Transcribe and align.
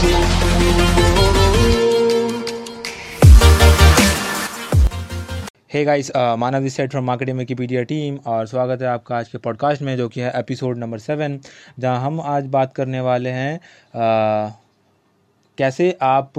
Hey 0.00 0.08
guys 5.84 6.10
Manav 6.38 6.62
this 6.62 6.76
side 6.76 6.90
from 6.90 7.04
marketing 7.04 7.38
Wikipedia 7.38 7.82
team 7.82 8.16
और 8.26 8.46
स्वागत 8.46 8.82
है 8.82 8.88
आपका 8.88 9.16
आज 9.16 9.28
के 9.28 9.38
पॉडकास्ट 9.38 9.82
में 9.82 9.96
जो 9.96 10.08
कि 10.08 10.20
है 10.20 10.32
एपिसोड 10.38 10.78
नंबर 10.78 10.98
सेवन 10.98 11.38
जहाँ 11.78 12.00
हम 12.00 12.20
आज 12.20 12.46
बात 12.46 12.72
करने 12.72 13.00
वाले 13.00 13.30
हैं 13.30 13.58
uh, 13.58 14.52
कैसे 15.58 15.96
आप 16.02 16.32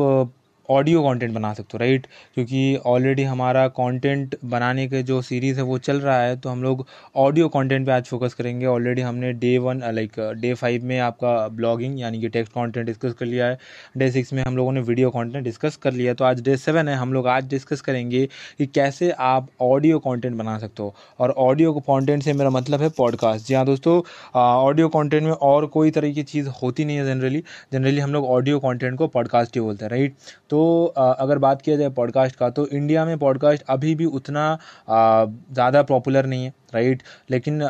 ऑडियो 0.69 1.01
कंटेंट 1.03 1.33
बना 1.33 1.53
सकते 1.53 1.69
हो 1.73 1.79
राइट 1.79 2.07
क्योंकि 2.35 2.75
ऑलरेडी 2.85 3.23
हमारा 3.23 3.67
कंटेंट 3.69 4.35
बनाने 4.45 4.87
के 4.87 5.01
जो 5.03 5.21
सीरीज़ 5.21 5.57
है, 5.57 5.63
वो 5.63 5.77
चल 5.79 5.99
रहा 6.01 6.21
है 6.21 6.35
तो 6.37 6.49
हम 6.49 6.63
लोग 6.63 6.85
ऑडियो 7.15 7.47
कंटेंट 7.49 7.85
पे 7.85 7.91
आज 7.91 8.05
फोकस 8.05 8.33
करेंगे। 8.33 8.65
ऑलरेडी 8.65 9.01
हमने 9.01 9.31
day 9.33 9.57
one 9.57 9.81
like 9.85 10.19
day 10.41 10.53
five 10.53 10.83
में 10.85 10.97
आपका 10.99 11.47
ब्लॉगिंग 11.49 11.99
यानी 11.99 12.21
कि 12.21 12.29
टेक्स्ट 12.29 12.53
कंटेंट 12.53 12.85
डिस्कस 12.85 13.13
कर 13.13 13.25
लिया 13.25 13.47
है। 13.47 13.57
डे 13.97 14.09
सिक्स 14.11 14.33
में 14.33 14.43
हम 14.43 14.57
लोगों 14.57 14.71
ने 14.71 14.81
वीडियो 14.81 15.09
कंटेंट 15.09 15.43
डिस्कस 15.43 15.75
कर 15.77 15.93
लिया 15.93 16.13
तो 16.13 16.25
आज 16.25 16.41
डे 16.43 16.57
सेवन 16.57 16.87
है, 16.87 16.95
हम 16.95 17.13
लोग 17.13 17.27
आज 17.27 17.47
डिस्कस 17.49 17.81
करेंगे 17.81 18.25
कि 18.57 18.65
कैसे 18.67 19.11
आप 19.11 19.47
ऑडियो 19.61 19.99
कॉन्टेंट 19.99 20.35
बना 20.35 20.57
सकते 20.59 20.83
हो। 20.83 20.93
और 21.19 21.31
ऑडियो 21.39 21.73
कॉन्टेंट 21.79 22.23
से 22.23 22.33
मेरा 22.33 22.49
मतलब 22.49 22.81
है 22.81 22.89
पॉडकास्ट 22.97 23.47
जी 23.47 23.53
हाँ 23.53 23.65
दोस्तों 23.65 24.01
ऑडियो 24.35 24.87
कॉन्टेंट 24.89 25.23
में 25.23 25.31
और 25.31 25.65
कोई 25.67 25.91
तरह 25.91 26.11
की 26.13 26.23
चीज़ 26.23 26.47
होती 26.61 26.85
नहीं 26.85 26.97
है 26.97 27.05
जनरली 27.05 27.43
जनरली 27.73 27.99
हम 27.99 28.13
लोग 28.13 28.25
ऑडियो 28.29 28.59
कॉन्टेंट 28.59 28.97
को 28.97 29.07
पॉडकास्ट 29.09 29.55
ही 29.55 29.61
बोलते 29.61 29.85
हैं 29.85 29.89
राइट 29.91 30.15
तो 30.51 30.85
अगर 30.95 31.37
बात 31.39 31.61
किया 31.61 31.75
जाए 31.77 31.89
पॉडकास्ट 31.89 32.35
का 32.35 32.49
तो 32.49 32.67
इंडिया 32.67 33.05
में 33.05 33.17
पॉडकास्ट 33.19 33.63
अभी 33.69 33.93
भी 33.95 34.05
उतना 34.05 34.45
ज़्यादा 34.89 35.83
पॉपुलर 35.83 36.25
नहीं 36.25 36.45
है, 36.45 36.53
राइट? 36.73 37.03
लेकिन 37.29 37.61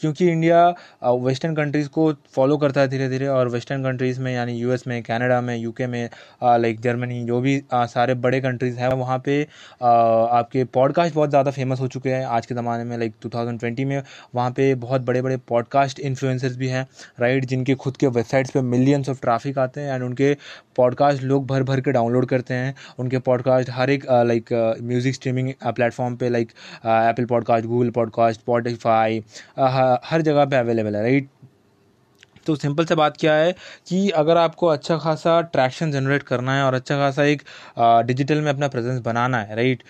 क्योंकि 0.00 0.28
इंडिया 0.28 0.66
वेस्टर्न 1.04 1.54
कंट्रीज़ 1.54 1.88
को 1.88 2.12
फॉलो 2.34 2.56
करता 2.58 2.80
है 2.80 2.88
धीरे 2.88 3.08
धीरे 3.08 3.26
और 3.28 3.48
वेस्टर्न 3.48 3.82
कंट्रीज़ 3.84 4.20
में, 4.20 4.32
यानी 4.34 4.52
यूएस 4.58 4.86
में 4.86 5.02
कनाडा 5.02 5.40
में 5.40 5.56
यूके 5.56 5.86
में 5.86 6.08
लाइक 6.42 6.80
जर्मनी 6.80 7.22
जो 7.24 7.40
भी 7.40 7.62
सारे 7.72 8.14
बड़े 8.16 8.40
कंट्रीज़ 8.40 8.78
हैं, 8.78 8.88
वहाँ 8.90 9.18
पे 9.24 9.42
आपके 9.82 10.64
पॉडकास्ट 10.74 11.14
बहुत 11.14 11.30
ज़्यादा 11.30 11.50
फ़ेमस 11.50 11.80
हो 11.80 11.88
चुके 11.88 12.10
हैं 12.10 12.24
आज 12.26 12.46
के 12.46 12.54
ज़माने 12.54 12.84
में 12.84 12.96
लाइक 12.98 13.14
2020 13.26 13.84
में, 13.84 14.02
वहाँ 14.34 14.50
पे 14.50 14.74
बहुत 14.76 15.02
बड़े 15.06 15.22
बड़े 15.22 15.36
पॉडकास्ट 15.48 16.00
इन्फ्लुएंसर्स 16.00 16.56
भी 16.56 16.68
हैं 16.68 16.86
राइट 17.20 17.44
जिनके 17.44 17.74
खुद 17.74 17.96
के 17.96 18.06
वेबसाइट्स 18.08 18.50
पे 18.50 18.60
मिलियंस 18.62 19.08
ऑफ़ 19.08 19.20
ट्रैफ़िक 19.22 19.58
आते 19.58 19.80
हैं 19.80 19.94
एंड 19.94 20.04
उनके 20.04 20.36
पॉडकास्ट 20.76 21.22
लोग 21.22 21.46
भर 21.46 21.62
भर 21.62 21.80
के 21.80 21.92
डाउनलोड 21.92 22.26
करते 22.26 22.54
हैं, 22.54 22.74
उनके 22.98 23.18
पॉडकास्ट 23.20 23.70
हर 23.70 23.90
एक 23.90 24.04
लाइक 24.26 24.52
म्यूज़िक 24.82 25.14
स्ट्रीमिंग 25.14 25.52
प्लेटफॉर्म 25.66 26.16
पे 26.16 26.28
like 26.28 26.50
Apple 26.86 27.24
podcast 27.24 27.66
Google 27.66 27.90
podcast 27.90 28.40
Spotify 28.40 29.22
हर 30.04 30.22
जगह 30.22 30.44
पे 30.44 30.56
अवेलेबल 30.56 30.96
है 30.96 31.02
राइट 31.02 31.28
तो 32.46 32.54
सिंपल 32.56 32.84
से 32.84 32.94
बात 32.94 33.16
क्या 33.16 33.34
है 33.34 33.52
कि 33.88 34.08
अगर 34.10 34.36
आपको 34.36 34.66
अच्छा 34.66 34.96
खासा 34.98 35.40
ट्रैक्शन 35.52 35.90
जनरेट 35.92 36.22
करना 36.22 36.54
है 36.56 36.64
और 36.64 36.74
अच्छा 36.74 36.96
खासा 36.96 37.24
एक 37.24 37.42
डिजिटल 38.06 38.40
में 38.40 38.50
अपना 38.52 38.68
प्रेजेंस 38.68 39.00
बनाना 39.00 39.40
है 39.42 39.56
राइट 39.56 39.82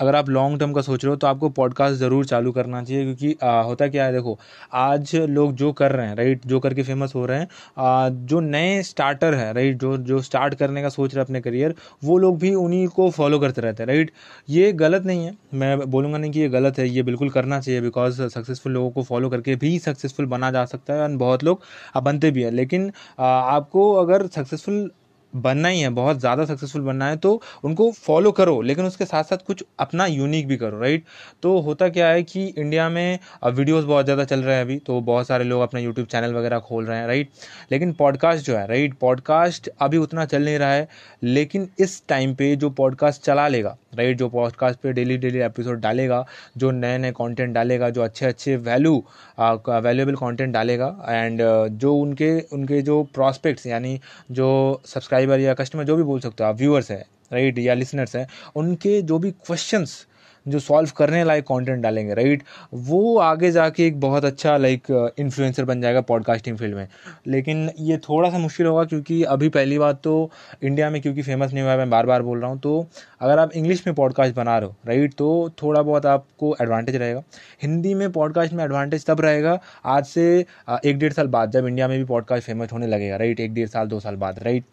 अगर 0.00 0.16
आप 0.16 0.28
लॉन्ग 0.28 0.58
टर्म 0.60 0.72
का 0.72 0.80
सोच 0.80 1.04
रहे 1.04 1.10
हो 1.10 1.16
तो 1.16 1.26
आपको 1.26 1.48
पॉडकास्ट 1.50 1.96
ज़रूर 1.96 2.24
चालू 2.26 2.52
करना 2.52 2.82
चाहिए 2.84 3.04
क्योंकि 3.04 3.36
आ, 3.42 3.60
होता 3.62 3.88
क्या 3.88 4.04
है 4.04 4.12
देखो 4.12 4.38
आज 4.72 5.14
लोग 5.16 5.52
जो 5.54 5.72
कर 5.72 5.92
रहे 5.92 6.06
हैं 6.06 6.14
राइट 6.16 6.46
जो 6.46 6.60
करके 6.60 6.82
फ़ेमस 6.82 7.12
हो 7.14 7.24
रहे 7.26 7.38
हैं 7.38 7.48
आ, 7.78 8.08
जो 8.08 8.40
नए 8.40 8.82
स्टार्टर 8.82 9.34
हैं 9.34 9.52
राइट 9.54 9.78
जो 9.78 9.96
जो 9.98 10.20
स्टार्ट 10.22 10.54
करने 10.54 10.82
का 10.82 10.88
सोच 10.88 11.14
रहे 11.14 11.20
हैं 11.20 11.26
अपने 11.26 11.40
करियर 11.40 11.74
वो 12.04 12.18
लोग 12.18 12.38
भी 12.38 12.54
उन्हीं 12.54 12.86
को 12.88 13.10
फॉलो 13.10 13.38
करते 13.38 13.60
रहते 13.60 13.82
हैं 13.82 13.88
राइट 13.88 14.10
ये 14.48 14.72
गलत 14.74 15.04
नहीं 15.06 15.24
है। 15.24 15.36
मैं 15.54 15.78
बोलूँगा 15.80 16.18
नहीं 16.18 16.30
कि 16.32 16.40
ये 16.40 16.48
गलत 16.48 16.78
है 16.78 16.88
ये 16.88 17.02
बिल्कुल 17.02 17.30
करना 17.30 17.60
चाहिए 17.60 17.80
बिकॉज़ 17.80 18.22
सक्सेसफुल 18.28 18.72
लोगों 18.72 18.90
को 18.90 19.02
फॉलो 19.02 19.28
करके 19.30 19.54
भी 19.56 19.78
सक्सेसफुल 19.78 20.26
बना 20.26 20.50
जा 20.50 20.64
सकता 20.64 20.94
है 20.94 21.04
एंड 21.04 21.18
बहुत 21.18 21.44
लोग 21.44 21.62
बनते 22.02 22.30
भी 22.30 22.42
हैं। 22.42 22.50
लेकिन 22.52 22.90
आपको 23.18 23.92
अगर 23.94 24.26
सक्सेसफुल 24.26 24.90
बनना 25.36 25.68
ही 25.68 25.80
है, 25.80 25.88
बहुत 25.90 26.18
ज़्यादा 26.20 26.44
सक्सेसफुल 26.44 26.82
बनना 26.82 27.08
है 27.08 27.16
तो 27.16 27.40
उनको 27.64 27.90
फॉलो 27.92 28.32
करो, 28.32 28.60
लेकिन 28.62 28.84
उसके 28.84 29.04
साथ 29.04 29.24
साथ 29.24 29.44
कुछ 29.46 29.64
अपना 29.78 30.06
यूनिक 30.06 30.46
भी 30.48 30.56
करो 30.56 30.80
राइट 30.80 31.04
तो 31.42 31.58
होता 31.58 31.88
क्या 31.88 32.08
है 32.08 32.22
कि 32.22 32.46
इंडिया 32.48 32.88
में 32.88 33.18
वीडियोस 33.46 33.84
बहुत 33.84 34.04
ज़्यादा 34.04 34.24
चल 34.24 34.42
रहे 34.42 34.54
हैं 34.54 34.62
अभी 34.62 34.78
तो 34.78 35.00
बहुत 35.00 35.26
सारे 35.26 35.44
लोग 35.44 35.62
अपना 35.62 35.80
यूट्यूब 35.80 36.06
चैनल 36.06 36.34
वगैरह 36.34 36.58
खोल 36.58 36.84
रहे 36.84 36.98
हैं 36.98 37.06
राइट 37.06 37.30
लेकिन 37.72 37.92
पॉडकास्ट 37.92 38.46
जो 38.46 38.56
है 38.56 38.66
राइट 38.66 38.94
पॉडकास्ट 38.94 39.70
अभी 39.80 39.96
उतना 39.96 40.24
चल 40.24 40.44
नहीं 40.44 40.58
रहा 40.58 40.72
है, 40.72 40.88
लेकिन 41.22 41.68
इस 41.78 42.02
टाइम 42.08 42.34
पर 42.34 42.54
जो 42.54 42.70
पॉडकास्ट 42.70 43.22
चला 43.22 43.48
लेगा 43.48 43.76
राइट, 43.92 44.16
जो 44.18 44.28
पॉडकास्ट 44.28 44.78
पे 44.80 44.92
डेली 44.92 45.16
डेली 45.18 45.38
एपिसोड 45.40 45.80
डालेगा, 45.80 46.24
जो 46.56 46.70
नए 46.70 46.98
नए 46.98 47.10
कंटेंट 47.12 47.54
डालेगा, 47.54 47.88
जो 47.90 48.02
अच्छे 48.02 48.26
अच्छे 48.26 48.56
वैल्यू 48.58 48.96
वैल्यूएबल 49.38 50.14
कंटेंट 50.16 50.52
डालेगा 50.54 50.86
एंड 51.08 51.40
जो 51.78 51.94
उनके 51.96 52.30
उनके 52.52 52.80
जो 52.82 53.02
प्रॉस्पेक्ट्स 53.14 53.66
यानी 53.66 53.98
जो 54.30 54.48
सब्सक्राइबर 54.86 55.40
या 55.40 55.54
कस्टमर 55.54 55.84
जो 55.84 55.96
भी 55.96 56.02
बोल 56.02 56.20
सकते 56.20 56.44
हो 56.44 56.50
आप 56.50 56.56
व्यूअर्स 56.56 56.90
है, 56.90 57.04
राइट, 57.32 57.58
या 57.58 57.74
लिसनर्स 57.74 58.16
हैं, 58.16 58.26
उनके 58.56 59.00
जो 59.02 59.18
भी 59.18 59.30
क्वेश्चंस 59.30 60.04
जो 60.48 60.58
सॉल्व 60.60 60.90
करने 60.96 61.22
लायक 61.24 61.44
कंटेंट 61.44 61.82
डालेंगे 61.82 62.14
राइट 62.14 62.42
वो 62.74 63.16
आगे 63.20 63.50
जाके 63.50 63.86
एक 63.86 64.00
बहुत 64.00 64.24
अच्छा 64.24 64.56
लाइक 64.56 65.14
इन्फ्लुएंसर 65.18 65.64
बन 65.64 65.80
जाएगा 65.80 66.00
पॉडकास्टिंग 66.02 66.56
फ़ील्ड 66.58 66.76
में। 66.76 66.88
लेकिन 67.26 67.68
ये 67.80 67.96
थोड़ा 67.98 68.30
सा 68.30 68.38
मुश्किल 68.38 68.66
होगा 68.66 68.84
क्योंकि 68.84 69.22
अभी 69.24 69.48
पहली 69.50 69.78
बात 69.78 70.00
तो 70.04 70.30
इंडिया 70.62 70.90
में, 70.90 71.00
क्योंकि 71.02 71.22
फ़ेमस 71.22 71.52
नहीं 71.52 71.64
हुआ 71.64 71.76
मैं 71.76 71.88
बार 71.90 72.06
बार 72.06 72.22
बोल 72.22 72.40
रहा 72.40 72.50
हूँ 72.50 72.58
तो 72.60 72.86
अगर 73.20 73.38
आप 73.38 73.52
इंग्लिश 73.54 73.86
में 73.86 73.94
पॉडकास्ट 73.96 74.34
बना 74.34 74.58
रहे 74.58 74.68
हो 74.68 74.76
राइट 74.86 75.14
तो 75.14 75.28
थोड़ा 75.62 75.82
बहुत 75.82 76.06
आपको 76.06 76.54
एडवांटेज 76.62 76.96
रहेगा। 76.96 77.22
हिंदी 77.62 77.94
में 77.94 78.10
पॉडकास्ट 78.12 78.52
में 78.52 78.64
एडवांटेज 78.64 79.04
तब 79.06 79.20
रहेगा, 79.20 79.58
आज 79.86 80.04
से 80.06 80.44
एक 80.84 80.98
डेढ़ 80.98 81.12
साल 81.12 81.26
बाद, 81.28 81.50
जब 81.50 81.66
इंडिया 81.66 81.88
में 81.88 81.98
भी 81.98 82.04
पॉडकास्ट 82.06 82.46
फ़ेमस 82.46 82.72
होने 82.72 82.86
लगेगा 82.86 83.16
राइट 83.16 83.40
एक 83.40 83.54
डेढ़ 83.54 83.68
साल, 83.68 83.86
दो 83.86 84.00
साल 84.00 84.16
बाद 84.16 84.42
राइट 84.42 84.64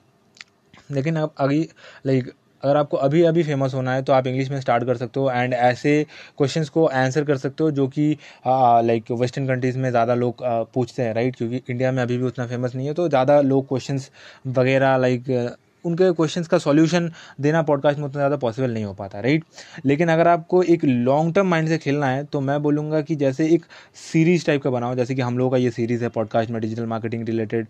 लेकिन 0.91 1.16
अब 1.16 1.34
अभी 1.38 1.59
लाइक 2.06 2.31
अगर 2.66 2.78
आपको 2.78 2.98
अभी 3.00 3.22
अभी 3.24 3.44
फ़ेमस 3.44 3.74
होना 3.74 3.94
है 3.94 4.02
तो 4.03 4.14
आप 4.14 4.28
इंग्लिश 4.28 4.50
में 4.52 4.59
स्टार्ट 4.62 4.84
कर 4.84 4.98
सकते 4.98 5.20
हो 5.20 5.30
एंड 5.31 5.53
ऐसे 5.53 5.92
क्वेश्चंस 6.38 6.70
को 6.70 6.86
आंसर 6.96 7.24
कर 7.24 7.38
सकते 7.38 7.64
हो 7.64 7.72
जो 7.72 7.88
कि 7.88 8.12
लाइक 8.48 9.12
वेस्टर्न 9.14 9.48
कंट्रीज़ 9.48 9.78
में 9.78 9.90
ज़्यादा 9.90 10.16
लोग 10.16 10.44
पूछते 10.74 11.03
हैं 11.03 11.14
राइट 11.14 11.36
क्योंकि 11.36 11.62
इंडिया 11.70 11.92
में 11.92 12.02
अभी 12.03 12.18
भी 12.18 12.24
उतना 12.24 12.48
फ़ेमस 12.48 12.76
नहीं 12.76 12.88
है 12.88 12.94
तो 12.94 13.08
ज़्यादा 13.09 13.40
लोग 13.44 13.68
क्वेश्चंस 13.68 14.09
वगैरह 14.50 14.98
लाइक 14.98 15.56
उनके 15.85 16.12
क्वेश्चन 16.12 16.44
का 16.44 16.57
सॉल्यूशन 16.57 17.12
देना 17.41 17.62
पॉडकास्ट 17.62 18.00
में 18.00 18.06
उतना 18.06 18.19
ज़्यादा 18.19 18.38
पॉसिबल 18.38 18.72
नहीं 18.72 18.84
हो 18.85 18.94
पाता 18.94 19.19
राइट 19.19 19.44
लेकिन 19.85 20.09
अगर 20.09 20.28
आपको 20.28 20.62
एक 20.63 20.85
लॉन्ग 20.85 21.34
टर्म 21.35 21.47
माइंड 21.47 21.68
से 21.68 21.78
खेलना 21.78 22.07
है 22.07 22.23
तो 22.25 22.41
मैं 22.41 22.62
बोलूँगा 22.63 23.01
कि 23.01 23.16
जैसे 23.16 23.47
एक 23.47 23.66
सीरीज़ 23.96 24.46
टाइप 24.46 24.62
का 24.63 24.69
बनाओ, 24.69 24.96
जैसे 24.96 25.16
कि 25.16 25.22
हम 25.22 25.38
लोगों 25.38 25.51
का 25.51 25.57
ये 25.57 25.69
सीरीज़ 25.72 26.03
है 26.03 26.09
पॉडकास्ट 26.09 26.50
में 26.51 26.59
digital 26.62 26.85
marketing 26.85 27.25
related 27.28 27.68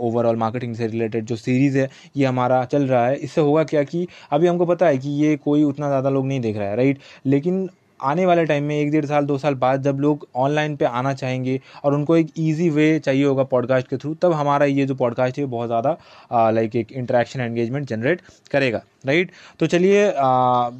overall 0.00 0.36
marketing 0.36 0.74
से 0.76 0.86
रिलेटेड 0.86 1.24
जो 1.26 1.36
सीरीज़ 1.36 1.78
है, 1.78 1.88
ये 2.16 2.26
हमारा 2.26 2.64
चल 2.64 2.86
रहा 2.86 3.06
है। 3.06 3.16
इससे 3.16 3.40
होगा 3.40 3.64
क्या 3.64 3.82
कि 3.84 4.06
अभी 4.32 4.46
हमको 4.46 4.66
पता 4.66 4.86
है 4.86 4.98
कि 4.98 5.10
ये 5.22 5.36
कोई 5.44 5.62
उतना 5.64 5.88
ज़्यादा 5.88 6.10
लोग 6.10 6.26
नहीं 6.26 6.40
देख 6.40 6.56
रहा 6.56 6.68
है 6.68 6.76
राइट 6.76 6.98
लेकिन 7.26 7.68
आने 8.02 8.26
वाले 8.26 8.44
टाइम 8.44 8.64
में 8.64 8.76
एक 8.80 8.90
डेढ़ 8.90 9.04
साल, 9.04 9.24
दो 9.24 9.38
साल 9.38 9.54
बाद 9.54 9.82
जब 9.82 9.98
लोग 10.00 10.28
ऑनलाइन 10.36 10.76
पे 10.76 10.84
आना 10.84 11.12
चाहेंगे 11.14 11.60
और 11.84 11.94
उनको 11.94 12.16
एक 12.16 12.32
इजी 12.36 12.68
वे 12.70 12.98
चाहिए 12.98 13.24
होगा 13.24 13.42
पॉडकास्ट 13.42 13.88
के 13.88 13.96
थ्रू 13.96 14.14
तब 14.14 14.32
हमारा 14.32 14.66
ये 14.66 14.86
जो 14.86 14.94
पॉडकास्ट 14.94 15.38
है 15.38 15.44
बहुत 15.46 15.68
ज़्यादा 15.68 16.50
लाइक 16.50 16.76
एक 16.76 16.92
इंटरेक्शन 16.92 17.40
एंगेजमेंट 17.40 17.88
जनरेट 17.88 18.20
करेगा 18.50 18.82
राइट 19.06 19.30
तो 19.58 19.66
चलिए 19.66 20.12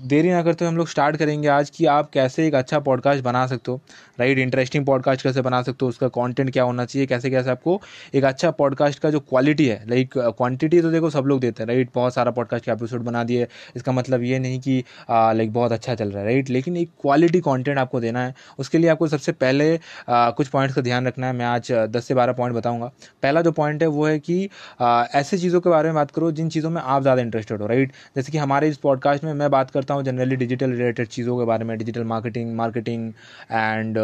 देरी 0.07 0.31
ना 0.31 0.43
करते 0.43 0.65
हुए 0.65 0.71
हम 0.73 0.77
लोग 0.77 0.89
स्टार्ट 0.89 1.17
करेंगे 1.17 1.49
आज 1.49 1.71
कि 1.71 1.87
आप 1.87 2.11
कैसे 2.11 2.47
एक 2.47 2.55
अच्छा 2.55 2.79
पॉडकास्ट 2.79 3.25
बना 3.25 3.47
सकते 3.47 3.71
हो 3.71 3.81
राइट 4.21 4.39
इंटरेस्टिंग 4.39 4.85
पॉडकास्ट 4.87 5.23
कैसे 5.23 5.41
बना 5.41 5.61
सकते 5.63 5.85
हो, 5.85 5.89
उसका 5.89 6.09
कंटेंट 6.09 6.51
क्या 6.53 6.65
होना 6.65 6.85
चाहिए, 6.85 7.07
कैसे 7.07 7.31
कैसे 7.31 7.51
आपको 7.51 7.81
एक 8.15 8.25
अच्छा 8.25 8.51
पॉडकास्ट 8.51 8.99
का 8.99 9.11
जो 9.11 9.21
क्वालिटी 9.21 9.67
है 9.67 9.83
लाइक 9.89 10.19
क्वांटिटी 10.19 10.81
तो 10.83 10.91
देखो 10.91 11.11
सब 11.11 11.25
लोग 11.27 11.41
देते 11.41 11.63
हैं 11.63 11.69
राइट 11.69 11.91
बहुत 11.95 12.15
सारा 12.15 12.31
पॉडकास्ट 12.31 12.67
का 12.67 12.73
एपिसोड 12.73 13.01
बना 13.01 13.25
दिए, 13.25 13.47
इसका 13.77 13.93
मतलब 13.93 14.23
ये 14.23 14.39
नहीं 14.39 14.61
कि 14.61 14.79
लाइक 15.11 15.53
बहुत 15.53 15.73
अच्छा 15.73 15.95
चल 15.95 16.11
रहा 16.11 16.23
है 16.23 16.25
राइट 16.25 16.51
लेकिन 16.51 16.77
एक 16.77 16.91
क्वालिटी 17.10 17.41
कॉन्टेंट 17.43 17.78
आपको 17.78 18.00
देना 18.00 18.25
है। 18.25 18.34
उसके 18.59 18.78
लिए 18.78 18.91
आपको 18.91 19.06
सबसे 19.09 19.32
पहले 19.34 19.75
आ, 20.09 20.31
कुछ 20.31 20.48
पॉइंट्स 20.48 20.75
का 20.75 20.82
ध्यान 20.82 21.06
रखना 21.06 21.26
है। 21.26 21.32
मैं 21.32 21.47
आज 21.47 21.71
दस 21.72 22.04
से 22.06 22.15
बारह 22.15 22.32
पॉइंट 22.32 22.56
बताऊँगा। 22.56 22.87
पहला 23.22 23.43
जो 23.43 23.53
पॉइंट 23.53 23.82
है 23.82 23.88
वो 23.88 24.06
है 24.06 24.19
कि 24.21 24.48
आ, 24.81 25.04
ऐसे 25.15 25.38
चीज़ों 25.38 25.60
के 25.60 25.71
बारे 25.71 25.89
में 25.89 25.95
बात 25.95 26.10
करो 26.10 26.30
जिन 26.33 26.48
चीज़ों 26.48 26.71
में 26.71 26.80
आप 26.83 27.03
ज़्यादा 27.03 27.22
इंटरेस्टेड 27.22 27.60
हो 27.60 27.66
राइट 27.66 27.92
जैसे 28.16 28.33
कि 28.33 28.39
हमारे 28.39 28.68
इस 28.68 28.77
पॉडकास्ट 28.78 29.24
में 29.24 29.33
मैं 29.34 29.51
बात 29.51 29.71
करता 29.71 29.95
हूँ 29.95 30.04
जनरली 30.04 30.36
डिजिटल 30.36 30.71
रिलेटेड 30.71 31.09
चीज़ों 31.09 31.39
के 31.39 31.45
बारे 31.45 31.65
में 31.65 31.77
digital 31.78 32.04
marketing 32.07 32.54
marketing 32.57 33.13
and 33.51 33.98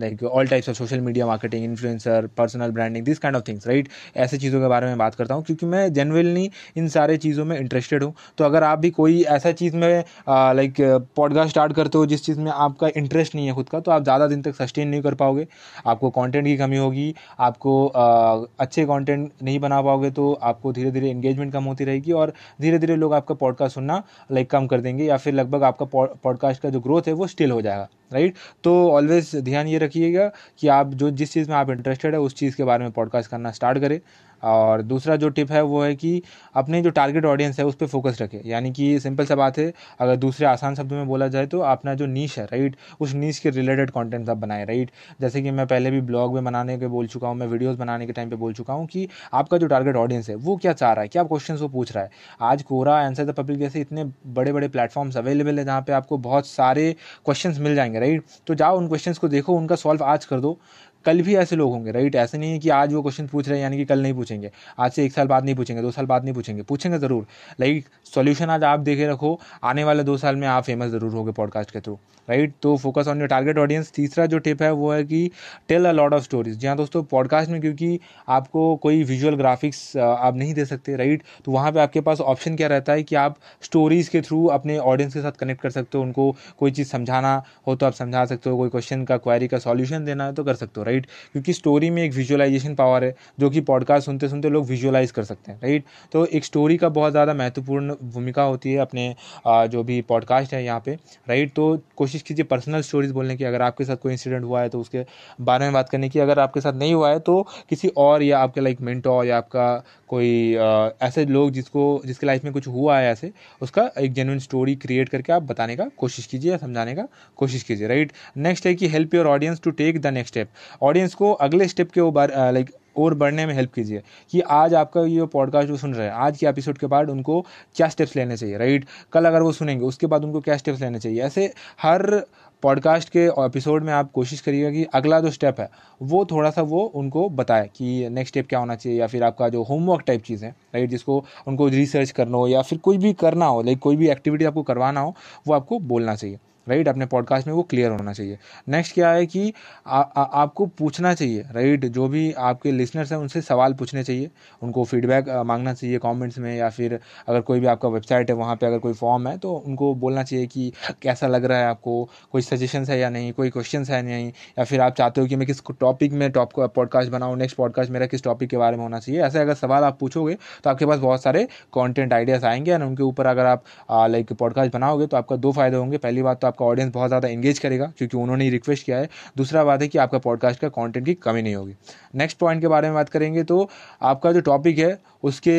like 0.00 0.22
all 0.22 0.46
types 0.46 0.68
of 0.68 0.76
social 0.76 1.00
media 1.00 1.26
marketing 1.26 1.64
influencer 1.64 2.28
personal 2.36 2.70
branding 2.70 3.04
this 3.04 3.18
kind 3.18 3.36
of 3.36 3.42
things 3.48 3.66
right 3.66 3.88
ऐसे 4.16 4.38
चीज़ों 4.38 4.60
के 4.60 4.68
बारे 4.68 4.86
में 4.86 4.98
बात 4.98 5.14
करता 5.14 5.34
हूँ 5.34 5.44
क्योंकि 5.44 5.66
मैं 5.66 5.92
जनरली 5.92 6.50
इन 6.76 6.88
सारे 6.88 7.16
चीज़ों 7.16 7.44
में 7.44 7.58
इंटरेस्टेड 7.58 8.02
हूँ। 8.02 8.14
तो 8.38 8.44
अगर 8.44 8.64
आप 8.64 8.78
भी 8.78 8.90
कोई 8.90 9.22
ऐसा 9.28 9.52
चीज़ 9.52 9.76
में 9.76 10.04
लाइक 10.28 10.74
पॉडकास्ट 11.16 11.50
स्टार्ट 11.50 11.72
करते 11.72 11.98
हो 11.98 12.06
जिस 12.06 12.17
चीज़ 12.24 12.40
में 12.40 12.50
आपका 12.50 12.88
इंटरेस्ट 12.96 13.34
नहीं 13.34 13.46
है 13.46 13.52
खुद 13.54 13.68
का 13.68 13.80
तो 13.80 13.90
आप 13.90 14.02
ज़्यादा 14.02 14.26
दिन 14.26 14.42
तक 14.42 14.54
सस्टेन 14.54 14.88
नहीं 14.88 15.02
कर 15.02 15.14
पाओगे। 15.14 15.46
आपको 15.86 16.10
कॉन्टेंट 16.10 16.46
की 16.46 16.56
कमी 16.56 16.76
होगी 16.76 17.14
आपको 17.38 17.86
आ, 17.88 18.44
अच्छे 18.60 18.84
कॉन्टेंट 18.84 19.30
नहीं 19.42 19.58
बना 19.60 19.80
पाओगे 19.82 20.10
तो 20.10 20.32
आपको 20.42 20.72
धीरे 20.72 20.90
धीरे 20.90 21.10
इंगेजमेंट 21.10 21.52
कम 21.52 21.64
होती 21.64 21.84
रहेगी 21.84 22.12
और 22.12 22.32
धीरे 22.60 22.78
धीरे 22.78 22.96
लोग 22.96 23.14
आपका 23.14 23.34
पॉडकास्ट 23.34 23.74
सुनना 23.74 24.02
लाइक 24.32 24.50
कम 24.50 24.66
कर 24.66 24.80
देंगे 24.80 25.04
या 25.04 25.16
फिर 25.16 25.34
लगभग 25.34 25.62
आपका 25.62 25.86
पॉडकास्ट 26.24 26.62
का 26.62 26.70
जो 26.70 26.80
ग्रोथ 26.80 27.02
है 27.08 27.12
वो 27.12 27.26
स्टिल 27.26 27.50
हो 27.50 27.60
जाएगा 27.62 27.88
राइट 28.12 28.34
तो 28.64 28.72
ऑलवेज 28.90 29.30
ध्यान 29.36 29.66
ये 29.66 29.78
रखिएगा 29.78 30.30
कि 30.58 30.68
आप 30.68 30.94
जो 30.94 31.10
जिस 31.10 31.32
चीज़ 31.32 31.48
में 31.50 31.56
आप 31.56 31.70
इंटरेस्टेड 31.70 32.14
है 32.14 32.20
उस 32.20 32.34
चीज़ 32.34 32.56
के 32.56 32.64
बारे 32.64 32.84
में 32.84 32.92
पॉडकास्ट 32.92 33.30
करना 33.30 33.50
स्टार्ट 33.50 33.78
करें। 33.78 34.00
और 34.42 34.82
दूसरा 34.84 35.16
जो 35.16 35.28
टिप 35.30 35.50
है 35.52 35.62
वो 35.64 35.82
है 35.82 35.94
कि 35.96 36.22
अपने 36.54 36.80
जो 36.82 36.90
टारगेट 36.90 37.24
ऑडियंस 37.24 37.58
है, 37.58 37.64
उस 37.66 37.74
पर 37.74 37.86
फोकस 37.86 38.18
रखें। 38.22 38.40
यानी 38.44 38.70
कि 38.72 38.98
सिंपल 39.00 39.24
सा 39.24 39.34
बात 39.36 39.58
है, 39.58 39.72
अगर 40.00 40.16
दूसरे 40.16 40.46
आसान 40.46 40.74
शब्दों 40.74 40.96
में 40.96 41.06
बोला 41.08 41.28
जाए 41.28 41.46
तो 41.46 41.60
अपना 41.60 41.94
जो 41.94 42.06
नीच 42.08 42.38
है 42.38 42.44
राइट 42.44 42.76
उस 43.00 43.14
नीच 43.14 43.38
के 43.38 43.50
रिलेटेड 43.50 43.90
कंटेंट 43.90 44.28
आप 44.28 44.36
बनाए 44.36 44.64
राइट 44.64 44.90
जैसे 45.20 45.42
कि 45.42 45.50
मैं 45.50 45.66
पहले 45.66 45.90
भी 45.90 46.00
ब्लॉग 46.02 46.34
में 46.34 46.44
बनाने 46.44 46.78
के 46.78 46.86
बोल 46.88 47.06
चुका 47.06 47.28
हूँ, 47.28 47.36
मैं 47.36 47.46
वीडियोज़ 47.46 47.78
बनाने 47.78 48.06
के 48.06 48.12
टाइम 48.12 48.30
पर 48.30 48.36
बोल 48.36 48.52
चुका 48.54 48.74
हूँ 48.74 48.86
कि 48.86 49.08
आपका 49.34 49.58
जो 49.58 49.66
टारगेट 49.66 49.96
ऑडियंस 49.96 50.28
है, 50.28 50.34
वो 50.36 50.56
क्या 50.56 50.72
चाह 50.72 50.92
रहा 50.92 51.02
है, 51.02 51.08
क्या 51.08 51.22
क्वेश्चन 51.24 51.56
वो 51.56 51.68
पूछ 51.68 51.92
रहा 51.92 52.04
है। 52.04 52.10
आज 52.42 52.62
कोरा 52.62 52.96
आंसर 52.98 53.24
द 53.24 53.34
पब्लिक 53.34 53.58
जैसे 53.58 53.80
इतने 53.80 54.04
बड़े 54.28 54.52
बड़े 54.52 54.68
प्लेटफॉर्म्स 54.68 55.16
अवेलेबल 55.16 55.58
है 55.58 55.64
जहाँ 55.64 55.80
पर 55.80 55.92
आपको 55.92 56.18
बहुत 56.18 56.46
सारे 56.46 56.92
क्वेश्चन 57.24 57.54
मिल 57.60 57.74
जाएँगे 57.74 58.00
राइट 58.00 58.22
तो 58.46 58.54
जाओ 58.54 58.76
उन 58.78 58.88
क्वेश्चन 58.88 59.12
को 59.12 59.28
देखो, 59.28 59.54
उनका 59.54 59.76
सॉल्व 59.76 60.04
आज 60.04 60.24
कर 60.24 60.40
दो। 60.40 60.58
कल 61.04 61.20
भी 61.22 61.34
ऐसे 61.36 61.56
लोग 61.56 61.72
होंगे 61.72 61.92
राइट 61.92 62.14
ऐसे 62.16 62.38
नहीं 62.38 62.52
है 62.52 62.58
कि 62.58 62.68
आज 62.70 62.92
वो 62.94 63.02
क्वेश्चन 63.02 63.26
पूछ 63.26 63.48
रहे 63.48 63.58
हैं, 63.58 63.62
यानी 63.62 63.76
कि 63.76 63.84
कल 63.84 64.02
नहीं 64.02 64.14
पूछेंगे। 64.14 64.50
आज 64.78 64.92
से 64.92 65.04
एक 65.04 65.12
साल 65.12 65.26
बाद 65.26 65.44
नहीं 65.44 65.54
पूछेंगे, 65.54 65.82
दो 65.82 65.90
साल 65.90 66.06
बाद 66.06 66.24
नहीं 66.24 66.34
पूछेंगे। 66.34 66.62
पूछेंगे 66.62 66.98
ज़रूर। 66.98 67.26
लाइक 67.60 67.86
सॉल्यूशन 68.06 68.50
आज 68.50 68.64
आप 68.64 68.80
देखे 68.80 69.08
रखो, 69.08 69.38
आने 69.64 69.84
वाले 69.84 70.04
दो 70.04 70.16
साल 70.18 70.36
में 70.36 70.46
आप 70.48 70.64
फ़ेमस 70.64 70.90
ज़रूर 70.90 71.12
होगे 71.12 71.32
पॉडकास्ट 71.32 71.70
के 71.70 71.80
थ्रू 71.80 71.98
राइट 72.28 72.52
तो 72.62 72.76
focus 72.76 73.08
on 73.08 73.18
your 73.18 73.28
target 73.28 73.58
audience 73.58 73.90
तीसरा 73.94 74.24
जो 74.26 74.38
टिप 74.38 74.62
है, 74.62 74.70
वो 74.72 74.90
है 74.92 75.04
कि 75.04 75.30
tell 75.68 75.86
a 75.86 75.92
lot 75.92 76.14
of 76.14 76.22
stories 76.22 76.58
जहाँ 76.60 76.76
दोस्तों 76.76 77.02
पॉडकास्ट 77.10 77.50
में 77.50 77.60
क्योंकि 77.60 77.98
आपको 78.28 78.74
कोई 78.76 79.02
विजुअल 79.04 79.34
ग्राफिक्स 79.36 79.96
आप 79.96 80.36
नहीं 80.36 80.54
दे 80.54 80.64
सकते 80.64 80.96
राइट 80.96 81.22
तो 81.44 81.52
वहाँ 81.52 81.72
पर 81.72 81.80
आपके 81.80 82.00
पास 82.00 82.20
ऑप्शन 82.22 82.56
क्या 82.56 82.68
रहता 82.68 82.92
है 82.92 83.02
कि 83.02 83.16
आप 83.16 83.36
स्टोरीज़ 83.62 84.10
के 84.10 84.20
थ्रू 84.20 84.44
अपने 84.48 84.78
ऑडियंस 84.80 85.14
के 85.14 85.20
साथ 85.20 85.38
कनेक्ट 85.40 85.62
कर 85.62 85.70
सकते 85.70 85.98
हो, 85.98 86.04
उनको 86.04 86.34
कोई 86.58 86.70
चीज़ 86.70 86.88
समझाना 86.88 87.42
हो 87.66 87.76
तो 87.76 87.86
आप 87.86 87.92
समझा 87.94 88.24
सकते 88.24 88.50
हो, 88.50 88.56
कोई 88.56 88.68
क्वेश्चन 88.68 89.04
का 89.04 89.16
क्वारी 89.18 89.48
का 89.48 89.58
सॉल्यूशन 89.60 90.04
देना 90.04 90.26
है 90.26 90.34
तो 90.34 90.44
कर 90.44 90.54
सकते 90.56 90.80
हो 90.80 90.86
राइट 90.88 91.06
क्योंकि 91.32 91.52
स्टोरी 91.52 91.90
में 91.90 92.02
एक 92.02 92.12
विजुअलाइजेशन 92.12 92.74
पावर 92.74 93.04
है, 93.04 93.14
जो 93.40 93.50
कि 93.50 93.60
पॉडकास्ट 93.62 94.06
सुनते 94.06 94.28
सुनते 94.28 94.48
लोग 94.48 94.66
विजुअलाइज 94.66 95.10
कर 95.10 95.24
सकते 95.24 95.52
हैं 95.52 95.60
राइट 95.62 95.84
तो 96.12 96.24
एक 96.26 96.44
स्टोरी 96.44 96.76
का 96.76 96.88
बहुत 96.90 97.12
ज़्यादा 97.12 97.34
महत्वपूर्ण 97.34 97.94
भूमिका 98.04 98.42
होती 98.42 98.72
है 98.72 98.78
अपने 98.78 99.14
जो 99.46 99.82
भी 99.82 100.00
पॉडकास्ट 100.08 100.52
है 100.54 100.64
यहाँ 100.64 100.82
पे 100.84 100.92
राइट 101.28 101.52
तो 101.54 101.66
कोशिश 101.96 102.22
कीजिए 102.22 102.44
पर्सनल 102.44 102.80
स्टोरीज 102.82 103.10
बोलने 103.10 103.36
की, 103.36 103.44
अगर 103.44 103.62
आपके 103.62 103.84
साथ 103.84 103.96
कोई 103.96 104.12
इंसिडेंट 104.12 104.44
हुआ 104.44 104.60
है 104.62 104.68
तो 104.68 104.80
उसके 104.80 105.04
बारे 105.40 105.64
में 105.64 105.74
बात 105.74 105.88
करने 105.88 106.08
की, 106.08 106.18
अगर 106.18 106.38
आपके 106.38 106.60
साथ 106.60 106.72
नहीं 106.72 106.94
हुआ 106.94 107.10
है 107.10 107.18
तो 107.20 107.42
किसी 107.70 107.88
और 107.96 108.22
या 108.22 108.38
आपके 108.38 108.60
लाइक 108.60 108.80
मिनटो 108.80 109.22
या 109.24 109.36
आपका 109.38 109.84
कोई 110.08 110.54
ऐसे 111.02 111.24
लोग 111.26 111.50
जिसको, 111.50 112.02
जिसके 112.06 112.26
लाइफ 112.26 112.44
में 112.44 112.52
कुछ 112.52 112.66
हुआ 112.68 112.98
है 112.98 113.10
ऐसे, 113.12 113.30
उसका 113.62 113.90
एक 114.00 114.12
जेनुइन 114.12 114.38
स्टोरी 114.38 114.74
क्रिएट 114.76 115.08
करके 115.08 115.32
आप 115.32 115.42
बताने 115.42 115.76
का 115.76 115.88
कोशिश 115.96 116.26
कीजिए 116.26 116.50
या 116.50 116.56
समझाने 116.58 116.94
का 116.94 117.06
कोशिश 117.36 117.62
कीजिए 117.62 117.88
राइट 117.88 118.12
नेक्स्ट 118.36 118.66
है 118.66 118.74
कि 118.74 118.88
help 118.88 119.14
your 119.14 119.26
audience 119.26 119.60
to 119.60 119.70
take 119.72 120.00
the 120.00 120.06
next 120.06 120.32
step 120.32 120.48
audience 120.82 121.14
को 121.14 121.32
अगले 121.32 121.68
स्टेप 121.68 121.90
के 121.90 122.00
ऊपर 122.00 122.30
लाइक 122.52 122.70
और 122.98 123.14
बढ़ने 123.14 123.46
में 123.46 123.54
हेल्प 123.54 123.72
कीजिए 123.72 124.02
कि 124.30 124.40
आज 124.40 124.74
आपका 124.74 125.00
ये 125.00 125.26
पॉडकास्ट 125.26 125.68
जो 125.68 125.76
सुन 125.76 125.94
रहे 125.94 126.06
हैं, 126.06 126.14
आज 126.14 126.38
के 126.38 126.46
एपिसोड 126.46 126.78
के 126.78 126.86
बाद 126.86 127.10
उनको 127.10 127.40
क्या 127.76 127.88
स्टेप्स 127.88 128.16
लेने 128.16 128.36
चाहिए 128.36 128.58
राइट 128.58 128.84
कल 129.12 129.24
अगर 129.24 129.42
वो 129.42 129.52
सुनेंगे, 129.52 129.84
उसके 129.84 130.06
बाद 130.06 130.24
उनको 130.24 130.40
क्या 130.40 130.56
स्टेप्स 130.56 130.80
लेने 130.80 130.98
चाहिए? 131.00 131.22
ऐसे 131.22 131.52
हर 131.82 132.26
पॉडकास्ट 132.62 133.08
के 133.08 133.24
एपिसोड 133.26 133.84
में 133.84 133.92
आप 133.92 134.10
कोशिश 134.12 134.40
करिएगा 134.40 134.70
कि 134.70 134.84
अगला 134.84 135.20
जो 135.20 135.30
स्टेप 135.30 135.60
है, 135.60 135.68
वो 136.02 136.24
थोड़ा 136.24 136.50
सा 136.50 136.62
वो 136.62 136.80
उनको 136.94 137.28
बताए 137.30 137.70
कि 137.76 138.08
नेक्स्ट 138.08 138.32
स्टेप 138.32 138.48
क्या 138.48 138.58
होना 138.58 138.74
चाहिए 138.74 138.98
या 139.00 139.06
फिर 139.06 139.24
आपका 139.24 139.48
जो 139.48 139.62
होमवर्क 139.62 140.02
टाइप 140.06 140.22
चीज़ 140.22 140.44
है 140.44 140.50
राइट 140.74 140.90
जिसको 140.90 141.24
उनको 141.46 141.68
रिसर्च 141.68 142.10
करना 142.10 142.36
हो 142.36 142.48
या 142.48 142.62
फिर 142.62 142.78
कोई 142.78 142.98
भी 142.98 143.12
करना 143.12 143.46
हो 143.46 143.62
लाइक 143.62 143.78
कोई 143.78 143.96
भी 143.96 144.08
एक्टिविटी 144.08 144.44
आपको 144.44 144.62
करवाना 144.62 145.00
हो, 145.00 145.14
वो 145.46 145.54
आपको 145.54 145.78
बोलना 145.78 146.14
चाहिए। 146.14 146.38
राइट 146.68 146.88
अपने 146.88 147.06
पॉडकास्ट 147.06 147.46
में 147.46 147.54
वो 147.54 147.62
क्लियर 147.62 147.90
होना 147.90 148.12
चाहिए। 148.12 148.38
नेक्स्ट 148.68 148.94
क्या 148.94 149.10
है 149.10 149.26
कि 149.26 149.52
आ, 149.86 150.00
आ, 150.00 150.22
आपको 150.42 150.66
पूछना 150.68 151.14
चाहिए 151.14 151.44
राइट 151.52 151.84
जो 151.86 152.08
भी 152.08 152.32
आपके 152.32 152.72
लिसनर्स 152.72 153.12
हैं 153.12 153.18
उनसे 153.18 153.40
सवाल 153.40 153.74
पूछने 153.74 154.02
चाहिए। 154.04 154.30
उनको 154.62 154.84
फीडबैक 154.84 155.28
मांगना 155.46 155.74
चाहिए 155.74 155.98
कमेंट्स 155.98 156.38
में 156.38 156.54
या 156.56 156.68
फिर 156.70 156.98
अगर 157.28 157.40
कोई 157.40 157.60
भी 157.60 157.66
आपका 157.66 157.88
वेबसाइट 157.88 158.30
है 158.30 158.36
वहाँ 158.36 158.56
पे 158.56 158.66
अगर 158.66 158.78
कोई 158.78 158.92
फॉर्म 158.92 159.28
है 159.28 159.36
तो 159.38 159.54
उनको 159.56 159.94
बोलना 159.94 160.22
चाहिए 160.22 160.46
कि 160.46 160.72
कैसा 161.02 161.26
लग 161.26 161.44
रहा 161.44 161.58
है 161.58 161.66
आपको 161.66 162.08
कोई 162.32 162.42
सजेशन 162.42 162.84
है 162.84 162.98
या 162.98 163.10
नहीं 163.10 163.32
कोई 163.32 163.50
क्वेश्चन 163.50 163.84
है 163.84 164.02
नहीं 164.02 164.28
या 164.28 164.64
फिर 164.64 164.80
आप 164.80 164.94
चाहते 164.94 165.20
हो 165.20 165.26
कि 165.26 165.36
मैं 165.36 165.46
किस 165.46 165.62
टॉपिक 165.80 166.12
में 166.12 166.30
टॉप 166.30 166.60
पॉडकास्ट 166.60 167.10
बनाऊँ 167.10 167.36
नेक्स्ट 167.36 167.56
पॉडकास्ट 167.56 167.90
मेरा 167.90 168.06
किस 168.06 168.22
टॉपिक 168.22 168.50
के 168.50 168.56
बारे 168.56 168.76
में 168.76 168.82
होना 168.82 168.98
चाहिए। 168.98 169.22
ऐसे 169.22 169.38
अगर 169.38 169.54
सवाल 169.54 169.84
आप 169.84 169.98
पूछोगे 170.00 170.34
तो 170.64 170.70
आपके 170.70 170.86
पास 170.86 170.98
बहुत 170.98 171.22
सारे 171.22 171.46
कॉन्टेंट 171.72 172.12
आइडियाज़ 172.12 172.46
आएँगे 172.46 172.72
एंड 172.72 172.82
उनके 172.82 173.02
ऊपर 173.02 173.26
अगर 173.26 173.46
आप 173.46 173.64
लाइक 173.90 174.32
पॉडकास्ट 174.32 174.72
बनाओगे 174.72 175.06
तो 175.06 175.16
आपका 175.16 175.36
दो 175.36 175.52
फ़ायदे 175.52 175.76
होंगे। 175.76 175.98
पहली 175.98 176.22
बात 176.22 176.40
तो 176.40 176.46
आप 176.46 176.56
आपका 176.58 176.66
ऑडियंस 176.66 176.92
बहुत 176.92 177.08
ज़्यादा 177.08 177.28
इंगेज 177.28 177.58
करेगा, 177.58 177.92
क्योंकि 177.98 178.16
उन्होंने 178.16 178.44
ही 178.44 178.50
रिक्वेस्ट 178.50 178.84
किया 178.86 178.98
है। 178.98 179.08
दूसरा 179.36 179.64
बात 179.64 179.82
है 179.82 179.88
कि 179.88 179.98
आपका 179.98 180.18
पॉडकास्ट 180.20 180.60
का 180.60 180.68
कॉन्टेंट 180.70 181.04
की 181.06 181.14
कमी 181.16 181.42
नहीं 181.42 181.54
होगी। 181.54 181.74
नेक्स्ट 182.14 182.38
पॉइंट 182.38 182.60
के 182.60 182.68
बारे 182.68 182.88
में 182.88 182.94
बात 182.94 183.08
करेंगे 183.08 183.42
तो 183.44 183.68
आपका 184.02 184.32
जो 184.32 184.40
टॉपिक 184.42 184.78
है, 184.78 184.98
उसके 185.22 185.54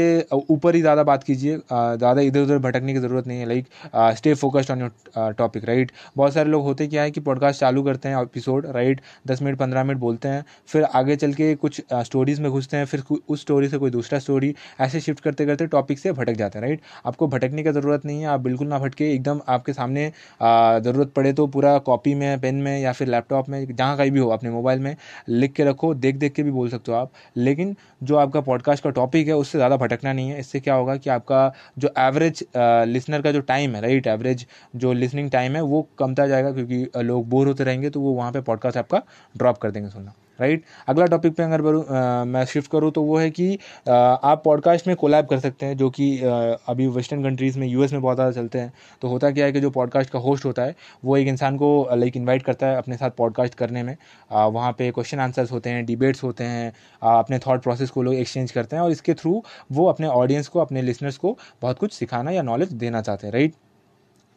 ऊपर 0.50 0.75
ही 0.75 0.81
ज़्यादा 0.81 1.04
बात 1.04 1.24
कीजिए। 1.24 1.57
ज़्यादा 1.57 2.22
इधर 2.22 2.42
उधर 2.42 2.57
भटकने 2.60 2.94
की 2.94 3.00
ज़रूरत 3.00 3.28
नहीं 3.28 3.40
है। 3.40 3.46
Like 3.46 3.66
stay 4.18 4.34
focused 4.36 4.72
on 4.72 4.81
your 4.81 5.34
topic 5.38 5.66
right 5.66 5.92
बहुत 6.18 6.34
सारे 6.34 6.50
लोग 6.50 6.63
होते 6.63 6.88
क्या 6.88 7.04
है 7.04 7.12
कि 7.12 7.22
पॉडकास्ट 7.22 7.60
चालू 7.60 7.84
करते 7.84 8.10
हैं 8.10 8.22
एपिसोड 8.22 8.66
राइट 8.68 9.01
दस 9.28 9.42
मिनट, 9.42 9.57
पंद्रह 9.57 9.84
मिनट 9.84 10.00
बोलते 10.00 10.28
हैं, 10.28 10.44
फिर 10.68 10.84
आगे 10.84 11.16
चल 11.16 11.34
के 11.34 11.54
कुछ 11.57 11.81
स्टोरीज़ 11.94 12.42
में 12.42 12.50
घुसते 12.51 12.78
हैं, 12.78 12.86
फिर 12.86 13.04
उस 13.30 13.42
स्टोरी 13.42 13.69
से 13.69 13.78
कोई 13.78 13.92
दूसरा 13.92 14.19
स्टोरी 14.19 14.54
ऐसे 14.80 15.00
शिफ्ट 15.01 15.24
करते 15.24 15.46
करते 15.46 15.68
टॉपिक 15.69 16.00
से 16.00 16.12
भटक 16.13 16.34
जाते 16.36 16.60
हैं 16.60 16.66
राइट 16.66 16.81
आपको 17.06 17.28
भटकने 17.30 17.63
की 17.63 17.72
ज़रूरत 17.72 18.06
नहीं 18.06 18.22
है। 18.22 18.28
आप 18.28 18.40
बिल्कुल 18.42 18.68
ना 18.68 18.80
भटके, 18.80 19.13
एकदम 19.13 19.42
आपके 19.50 19.74
सामने 19.74 20.12
ज़रूरत 20.91 21.12
पड़े 21.13 21.33
तो 21.33 21.47
पूरा 21.50 21.77
कॉपी 21.80 22.13
में 22.15 22.39
पेन 22.41 22.56
में 22.57 22.80
या 22.80 22.91
फिर 22.94 23.07
लैपटॉप 23.07 23.50
में, 23.50 23.65
जहाँ 23.68 23.97
कहीं 23.97 24.12
भी 24.12 24.19
हो, 24.19 24.30
अपने 24.30 24.50
मोबाइल 24.50 24.80
में 24.80 24.95
लिख 25.30 25.53
के 25.53 25.63
रखो 25.65 25.94
देख 25.95 26.15
देख 26.18 26.33
के 26.33 26.44
भी 26.44 26.51
बोल 26.51 26.69
सकते 26.69 26.91
हो 26.91 26.97
आप। 26.97 27.12
लेकिन 27.38 27.75
जो 28.03 28.15
आपका 28.18 28.41
पॉडकास्ट 28.41 28.83
का 28.83 28.89
टॉपिक 28.91 29.27
है, 29.27 29.33
उससे 29.36 29.57
ज़्यादा 29.57 29.77
भटकना 29.77 30.13
नहीं 30.13 30.30
है। 30.30 30.39
इससे 30.39 30.59
क्या 30.59 30.74
होगा 30.74 30.95
कि 30.97 31.09
आपका 31.09 31.51
जो 31.77 31.89
एवरेज 32.00 32.44
लिसनर 32.88 33.21
का 33.21 33.31
जो 33.31 33.41
टाइम 33.44 33.75
है 33.75 33.81
राइट 33.81 34.07
एवरेज 34.07 34.45
जो 34.75 34.94
लिसनिंग 34.94 35.30
टाइम 35.31 35.56
है, 35.56 35.62
वो 35.63 35.88
कमता 36.00 36.27
जाएगा 36.27 36.51
क्योंकि 36.51 37.03
लोग 37.03 37.30
बोर 37.30 37.47
होते 37.47 37.63
रहेंगे 37.63 37.89
तो 37.89 38.01
वो 38.01 38.13
वहाँ 38.13 38.31
पर 38.31 38.41
पॉडकास्ट 38.41 38.77
आपका 38.77 39.01
ड्रॉप 39.36 39.57
कर 39.57 39.71
देंगे 39.71 39.89
सुनना। 39.89 40.13
राइट? 40.41 40.63
अगला 40.88 41.06
टॉपिक 41.06 41.33
पे 41.36 41.44
अगर 41.44 41.62
बरू 41.62 41.83
मैं 42.27 42.44
शिफ्ट 42.45 42.71
करूँ 42.71 42.91
तो 42.91 43.01
वो 43.03 43.18
है 43.18 43.30
कि 43.31 43.57
आ, 43.89 43.94
आप 43.94 44.41
पॉडकास्ट 44.45 44.88
में 44.88 44.95
कोलैब 44.95 45.25
कर 45.25 45.39
सकते 45.39 45.65
हैं 45.65 45.77
जो 45.77 45.89
कि 45.89 46.18
अभी 46.19 46.88
वेस्टर्न 46.89 47.24
कंट्रीज़ 47.24 47.59
में 47.59 47.68
यूएस 47.68 47.94
में 47.94 48.01
बहुत 48.01 48.15
ज़्यादा 48.18 48.31
चलते 48.31 48.59
हैं। 48.59 48.74
तो 49.01 49.07
होता 49.07 49.31
क्या 49.31 49.45
है 49.45 49.51
कि 49.51 49.59
जो 49.62 49.69
पॉडकास्ट 49.69 50.09
का 50.09 50.19
होस्ट 50.19 50.45
होता 50.45 50.63
है 50.63 50.75
वो 51.06 51.18
एक 51.18 51.27
इंसान 51.27 51.57
को 51.57 51.69
लाइक 51.94 52.18
इन्वाइट 52.18 52.44
करता 52.44 52.68
है 52.68 52.77
अपने 52.77 52.97
साथ 52.97 53.12
पॉडकास्ट 53.18 53.56
करने 53.56 53.83
में। 53.83 53.95
आ, 54.31 54.45
वहाँ 54.47 54.71
पे 54.71 54.91
क्वेश्चन 54.91 55.19
आंसर्स 55.19 55.51
होते 55.51 55.69
हैं 55.69 55.86
डिबेट्स 55.86 56.24
होते 56.24 56.44
हैं 56.44 56.71
आ, 57.01 57.18
अपने 57.19 57.39
थाट 57.39 57.62
प्रोसेस 57.62 57.89
को 57.89 58.03
लोग 58.03 58.13
एक्सचेंज 58.15 58.51
करते 58.51 58.75
हैं 58.75 58.83
और 58.83 58.91
इसके 58.91 59.13
थ्रू 59.13 59.41
वो 59.71 59.88
अपने 59.88 60.07
ऑडियंस 60.07 60.47
को 60.47 60.59
अपने 60.59 60.81
लिसनर्स 60.81 61.17
को 61.17 61.38
बहुत 61.62 61.79
कुछ 61.79 61.93
सिखाना 61.93 62.31
या 62.31 62.41
नॉलेज 62.43 62.74
देना 62.75 63.01
चाहते 63.01 63.27
हैं 63.27 63.34
राइट 63.34 63.53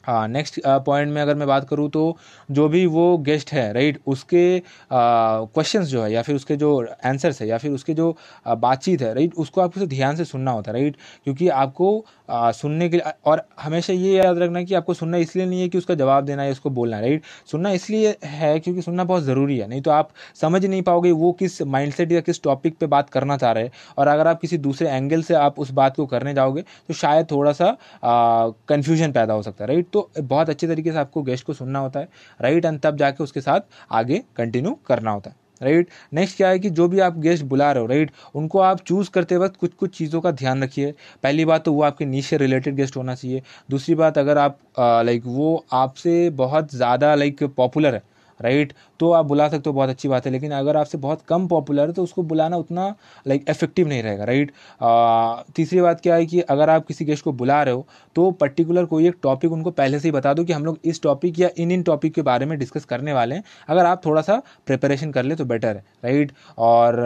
हाँ 0.04 0.26
नेक्स्ट 0.28 0.60
पॉइंट 0.86 1.12
में 1.12 1.20
अगर 1.22 1.34
मैं 1.34 1.46
बात 1.48 1.68
करूँ 1.68 1.88
तो 1.90 2.16
जो 2.48 2.68
भी 2.68 2.84
वो 2.88 3.16
गेस्ट 3.20 3.52
है 3.52 3.72
राइट 3.72 4.00
उसके 4.06 4.42
क्वेश्चंस 4.90 5.86
जो 5.88 6.02
है 6.02 6.12
या 6.12 6.22
फिर 6.22 6.34
उसके 6.34 6.56
जो 6.56 6.70
आंसर्स 7.06 7.40
है 7.42 7.48
या 7.48 7.58
फिर 7.58 7.70
उसके 7.70 7.94
जो 7.94 8.16
बातचीत 8.46 9.02
है 9.02 9.12
राइट 9.14 9.34
उसको 9.36 9.60
आपको 9.60 9.86
ध्यान 9.86 10.16
से 10.16 10.24
सुनना 10.24 10.50
होता 10.50 10.70
है 10.70 10.78
राइट 10.78 10.96
क्योंकि 11.24 11.48
आपको 11.50 12.04
आ, 12.30 12.50
सुनने 12.52 12.88
के 12.88 12.96
लिए 12.96 13.12
और 13.26 13.42
हमेशा 13.60 13.92
ये 13.92 14.12
याद 14.14 14.38
रखना 14.38 14.62
कि 14.62 14.74
आपको 14.74 14.94
सुनना 14.94 15.16
इसलिए 15.18 15.46
नहीं 15.46 15.60
है 15.60 15.68
कि 15.68 15.78
उसका 15.78 15.94
जवाब 15.94 16.24
देना 16.24 16.42
है 16.42 16.50
उसको 16.50 16.70
बोलना 16.70 16.96
है 16.96 17.02
राइट 17.02 17.22
सुनना 17.46 17.70
इसलिए 17.72 18.16
है 18.24 18.58
क्योंकि 18.58 18.82
सुनना 18.82 19.04
बहुत 19.04 19.22
ज़रूरी 19.22 19.58
है 19.58 19.68
नहीं 19.68 19.82
तो 19.82 19.90
आप 19.90 20.10
समझ 20.34 20.64
नहीं 20.66 20.82
पाओगे 20.82 21.10
वो 21.14 21.32
किस 21.32 21.60
माइंडसेट 21.68 22.12
या 22.12 22.20
किस 22.20 22.42
टॉपिक 22.42 22.76
पे 22.78 22.86
बात 22.88 23.10
करना 23.10 23.36
चाह 23.36 23.52
रहे 23.52 23.64
हैं 23.64 23.72
और 23.98 24.08
अगर 24.08 24.28
आप 24.28 24.40
किसी 24.40 24.58
दूसरे 24.60 24.88
एंगल 24.90 25.22
से 25.22 25.34
आप 25.36 25.58
उस 25.58 25.70
बात 25.72 25.96
को 25.96 26.06
करने 26.06 26.34
जाओगे 26.34 26.62
तो 26.62 26.94
शायद 26.94 27.30
थोड़ा 27.30 27.52
सा 27.52 27.76
कन्फ्यूज़न 28.68 29.12
पैदा 29.12 29.34
हो 29.34 29.42
सकता 29.42 29.64
है 29.64 29.68
राइट 29.68 29.90
तो 29.92 30.10
बहुत 30.18 30.50
अच्छे 30.50 30.66
तरीके 30.66 30.92
से 30.92 30.98
आपको 30.98 31.22
गेस्ट 31.22 31.46
को 31.46 31.52
सुनना 31.54 31.78
होता 31.78 32.00
है 32.00 32.08
राइट 32.40 32.64
एंड 32.64 32.80
तब 32.80 32.96
जाके 32.96 33.24
उसके 33.24 33.40
साथ 33.40 33.60
आगे 33.92 34.22
कंटिन्यू 34.36 34.78
करना 34.86 35.10
होता 35.10 35.30
है 35.30 35.40
राइट 35.62 35.88
नेक्स्ट 36.14 36.36
क्या 36.36 36.48
है 36.48 36.58
कि 36.58 36.70
जो 36.70 36.86
भी 36.88 37.00
आप 37.00 37.18
गेस्ट 37.18 37.44
बुला 37.44 37.70
रहे 37.72 37.80
हो 37.80 37.88
राइट 37.88 38.10
उनको 38.34 38.58
आप 38.60 38.80
चूज़ 38.80 39.10
करते 39.10 39.36
वक्त 39.36 39.56
कुछ 39.56 39.74
कुछ 39.74 39.96
चीज़ों 39.98 40.20
का 40.20 40.30
ध्यान 40.32 40.62
रखिए। 40.62 40.92
पहली 41.22 41.44
बात 41.44 41.64
तो 41.64 41.72
वो 41.72 41.82
आपके 41.82 42.04
नीच 42.04 42.24
से 42.24 42.36
रिलेटेड 42.36 42.74
गेस्ट 42.74 42.96
होना 42.96 43.14
चाहिए। 43.14 43.42
दूसरी 43.70 43.94
बात 43.94 44.18
अगर 44.18 44.38
आप 44.38 44.58
लाइक 44.78 45.22
वो 45.26 45.64
आपसे 45.72 46.30
बहुत 46.32 46.74
ज़्यादा 46.74 47.14
लाइक 47.14 47.42
पॉपुलर 47.46 47.94
है 47.94 48.02
राइट 48.40 48.72
तो 49.00 49.10
आप 49.12 49.26
बुला 49.26 49.48
सकते 49.48 49.70
हो, 49.70 49.74
बहुत 49.74 49.88
अच्छी 49.90 50.08
बात 50.08 50.26
है, 50.26 50.32
लेकिन 50.32 50.52
अगर 50.52 50.76
आपसे 50.76 50.98
बहुत 50.98 51.22
कम 51.28 51.46
पॉपुलर 51.48 51.86
है 51.86 51.92
तो 51.92 52.02
उसको 52.02 52.22
बुलाना 52.24 52.56
उतना 52.56 52.94
लाइक 53.26 53.44
इफ़ेक्टिव 53.50 53.88
नहीं 53.88 54.02
रहेगा 54.02 54.24
राइट 54.24 54.52
तीसरी 55.56 55.80
बात 55.80 56.00
क्या 56.00 56.14
है 56.14 56.26
कि 56.26 56.40
अगर 56.40 56.70
आप 56.70 56.86
किसी 56.86 57.04
गेस्ट 57.04 57.24
को 57.24 57.32
बुला 57.34 57.62
रहे 57.62 57.74
हो 57.74 57.86
तो 58.16 58.30
पर्टिकुलर 58.32 58.84
कोई 58.84 59.06
एक 59.08 59.16
टॉपिक 59.22 59.52
उनको 59.52 59.70
पहले 59.72 59.98
से 60.00 60.08
ही 60.08 60.12
बता 60.12 60.32
दो 60.34 60.44
कि 60.44 60.52
हम 60.52 60.64
लोग 60.64 60.78
इस 60.84 61.02
टॉपिक 61.02 61.38
या 61.40 61.48
इन 61.58 61.70
इन 61.70 61.82
टॉपिक 61.82 62.14
के 62.14 62.22
बारे 62.22 62.46
में 62.46 62.58
डिस्कस 62.58 62.84
करने 62.84 63.12
वाले 63.12 63.34
हैं। 63.34 63.44
अगर 63.68 63.86
आप 63.86 64.04
थोड़ा 64.06 64.22
सा 64.22 64.40
प्रिपरेशन 64.66 65.10
कर 65.12 65.24
ले 65.24 65.34
तो 65.34 65.44
बेटर 65.44 65.76
है 65.76 65.84
राइट 66.04 66.32
और 66.58 66.98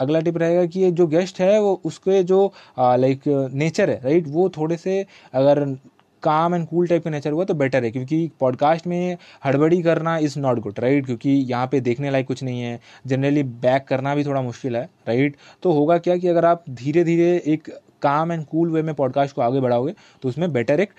अगला 0.00 0.20
टिप 0.20 0.38
रहेगा 0.38 0.64
कि 0.66 0.90
जो 0.92 1.06
गेस्ट 1.08 1.40
है, 1.40 1.60
वो 1.60 1.80
उसके 1.84 2.22
जो 2.24 2.52
लाइक 2.78 3.22
नेचर 3.54 3.90
है 3.90 4.00
राइट 4.04 4.24
वो 4.28 4.48
थोड़े 4.56 4.76
से 4.76 5.04
अगर 5.34 5.64
काम 6.26 6.54
एंड 6.54 6.66
कूल 6.68 6.86
टाइप 6.86 7.04
का 7.04 7.10
नेचर 7.10 7.32
हुआ 7.32 7.44
तो 7.44 7.54
बेटर 7.54 7.84
है, 7.84 7.90
क्योंकि 7.90 8.30
पॉडकास्ट 8.40 8.86
में 8.86 9.16
हड़बड़ी 9.44 9.82
करना 9.82 10.16
इज़ 10.18 10.38
नॉट 10.40 10.58
गुड 10.60 10.78
राइट 10.80 11.06
क्योंकि 11.06 11.30
यहाँ 11.50 11.66
पे 11.66 11.80
देखने 11.82 12.10
लायक 12.10 12.26
कुछ 12.26 12.42
नहीं 12.42 12.60
है। 12.60 12.78
जनरली 13.06 13.42
बैक 13.62 13.84
करना 13.88 14.14
भी 14.14 14.24
थोड़ा 14.24 14.42
मुश्किल 14.42 14.76
है 14.76 14.84
राइट 15.08 15.36
तो 15.62 15.72
होगा 15.72 15.98
क्या 15.98 16.16
कि 16.16 16.28
अगर 16.28 16.44
आप 16.44 16.64
धीरे 16.72 17.04
धीरे 17.04 17.30
एक 17.46 17.70
काम 18.06 18.32
एंड 18.32 18.44
कूल 18.46 18.70
वे 18.70 18.82
में 18.82 18.94
पॉडकास्ट 18.94 19.34
को 19.36 19.42
आगे 19.42 19.60
बढ़ाओगे 19.60 19.94
तो 20.22 20.28
उसमें 20.28 20.52
बेटर 20.52 20.80
एक 20.80 20.90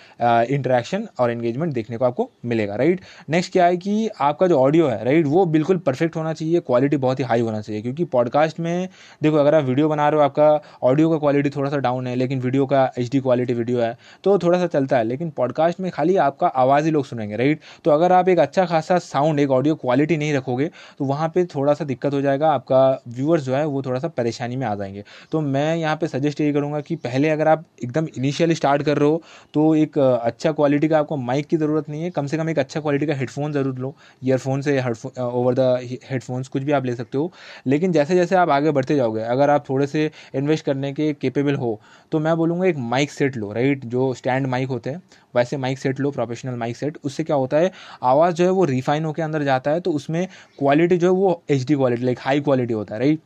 इंटरेक्शन 0.51 1.07
और 1.19 1.31
एंगेजमेंट 1.31 1.73
देखने 1.73 1.97
को 1.97 2.05
आपको 2.05 2.29
मिलेगा 2.45 2.75
राइट 2.75 3.01
नेक्स्ट 3.29 3.51
क्या 3.51 3.65
है 3.65 3.77
कि 3.77 4.09
आपका 4.21 4.47
जो 4.47 4.59
ऑडियो 4.59 4.87
है 4.87 5.03
राइट 5.05 5.25
वो 5.27 5.45
बिल्कुल 5.47 5.77
परफेक्ट 5.77 6.15
होना 6.15 6.33
चाहिए 6.33 6.59
क्वालिटी 6.67 6.97
बहुत 6.97 7.19
ही 7.19 7.23
हाई 7.23 7.41
होना 7.41 7.59
चाहिए, 7.61 7.81
क्योंकि 7.81 8.03
पॉडकास्ट 8.05 8.59
में, 8.59 8.89
देखो, 9.23 9.37
अगर 9.37 9.55
आप 9.55 9.63
वीडियो 9.63 9.87
बना 9.89 10.07
रहे 10.09 10.19
हो, 10.19 10.25
आपका 10.25 10.61
ऑडियो 10.83 11.09
का 11.09 11.17
क्वालिटी 11.17 11.49
थोड़ा 11.49 11.69
सा 11.69 11.77
डाउन 11.77 12.07
है, 12.07 12.15
लेकिन 12.15 12.39
वीडियो 12.41 12.65
का 12.65 12.83
एचडी 12.99 13.19
क्वालिटी 13.19 13.53
वीडियो 13.53 13.79
है 13.79 13.97
तो 14.23 14.37
थोड़ा 14.39 14.59
सा 14.59 14.67
चलता 14.67 14.97
है, 14.97 15.03
लेकिन 15.03 15.29
पॉडकास्ट 15.29 15.79
में 15.79 15.89
खाली 15.91 16.15
आपका 16.17 16.47
आवाज़ 16.47 16.85
ही 16.85 16.91
लोग 16.91 17.05
सुनेंगे 17.05 17.37
राइट 17.37 17.61
तो 17.85 17.91
अगर 17.91 18.11
आप 18.11 18.29
एक 18.29 18.39
अच्छा 18.39 18.65
खासा 18.65 18.97
साउंड 18.99 19.39
एक 19.39 19.51
ऑडियो 19.51 19.75
क्वालिटी 19.75 20.17
नहीं 20.17 20.33
रखोगे 20.33 20.69
तो 20.99 21.05
वहाँ 21.05 21.29
पर 21.29 21.45
थोड़ा 21.55 21.73
सा 21.73 21.85
दिक्कत 21.85 22.13
हो 22.13 22.21
जाएगा, 22.21 22.51
आपका 22.51 23.01
व्यूअर्स 23.07 23.43
जो 23.43 23.55
है, 23.55 23.65
वो 23.65 23.81
थोड़ा 23.81 23.99
सा 23.99 24.07
परेशानी 24.17 24.55
में 24.55 24.65
आ 24.67 24.73
जाएँगे। 24.75 25.03
तो 25.31 25.41
मैं 25.41 25.75
यहाँ 25.77 25.95
पे 25.95 26.07
सजेस्ट 26.07 26.41
यही 26.41 26.53
करूँगा 26.53 26.81
कि 26.81 26.95
पहले 26.97 27.29
अगर 27.29 27.47
आप 27.47 27.65
एकदम 27.83 28.07
इनिशियली 28.17 28.55
स्टार्ट 28.55 28.83
कर 28.83 28.97
रहे 28.97 29.09
हो 29.09 29.21
तो 29.53 29.73
एक 29.75 29.97
अच्छा 29.97 30.51
क्वालिटी 30.51 30.87
का 30.87 30.99
आपको 30.99 31.17
माइक 31.17 31.45
की 31.47 31.57
ज़रूरत 31.57 31.89
नहीं 31.89 32.03
है। 32.03 32.09
कम 32.11 32.27
से 32.27 32.37
कम 32.37 32.49
एक 32.49 32.59
अच्छा 32.59 32.79
क्वालिटी 32.79 33.05
का 33.05 33.13
हेडफोन 33.15 33.53
ज़रूर 33.53 33.77
लो। 33.77 33.93
ईयरफोन 34.23 34.61
से 34.61 34.79
ओवर 35.19 35.53
द 35.53 35.99
हेडफोन्स 36.03 36.47
कुछ 36.47 36.63
भी 36.63 36.71
आप 36.71 36.85
ले 36.85 36.95
सकते 36.95 37.17
हो। 37.17 37.31
लेकिन 37.67 37.91
जैसे 37.91 38.15
जैसे 38.15 38.35
आप 38.35 38.49
आगे 38.49 38.71
बढ़ते 38.71 38.95
जाओगे, 38.95 39.21
अगर 39.21 39.49
आप 39.49 39.69
थोड़े 39.69 39.87
से 39.87 40.09
इन्वेस्ट 40.35 40.65
करने 40.65 40.91
के 40.93 41.11
केपेबल 41.13 41.55
हो 41.55 41.79
तो 42.11 42.19
मैं 42.19 42.35
बोलूँगा 42.37 42.65
एक 42.67 42.77
माइक 42.79 43.11
सेट 43.11 43.37
लो 43.37 43.51
राइट 43.53 43.85
जो 43.87 44.13
स्टैंड 44.13 44.47
माइक 44.47 44.69
होते 44.69 44.89
हैं, 44.89 45.01
वैसे 45.35 45.57
माइक 45.57 45.79
सेट 45.79 45.99
लो 45.99 46.11
प्रोफेशनल 46.11 46.55
माइक 46.55 46.77
सेट 46.77 46.97
उससे 47.03 47.23
क्या 47.23 47.35
होता 47.35 47.57
है, 47.57 47.71
आवाज़ 48.03 48.35
जो 48.35 48.43
है 48.45 48.51
वो 48.51 48.65
रिफाइन 48.65 49.05
होकर 49.05 49.23
अंदर 49.23 49.43
जाता 49.43 49.71
है 49.71 49.79
तो 49.79 49.91
उसमें 49.93 50.27
क्वालिटी 50.59 50.97
जो 50.97 51.07
है 51.07 51.13
वो 51.15 51.41
HD 51.49 51.75
quality 51.75 52.05
like 52.05 52.19
high 52.21 52.41
quality 52.41 52.73
होता 52.73 52.95
है 52.95 52.99
राइट 52.99 53.19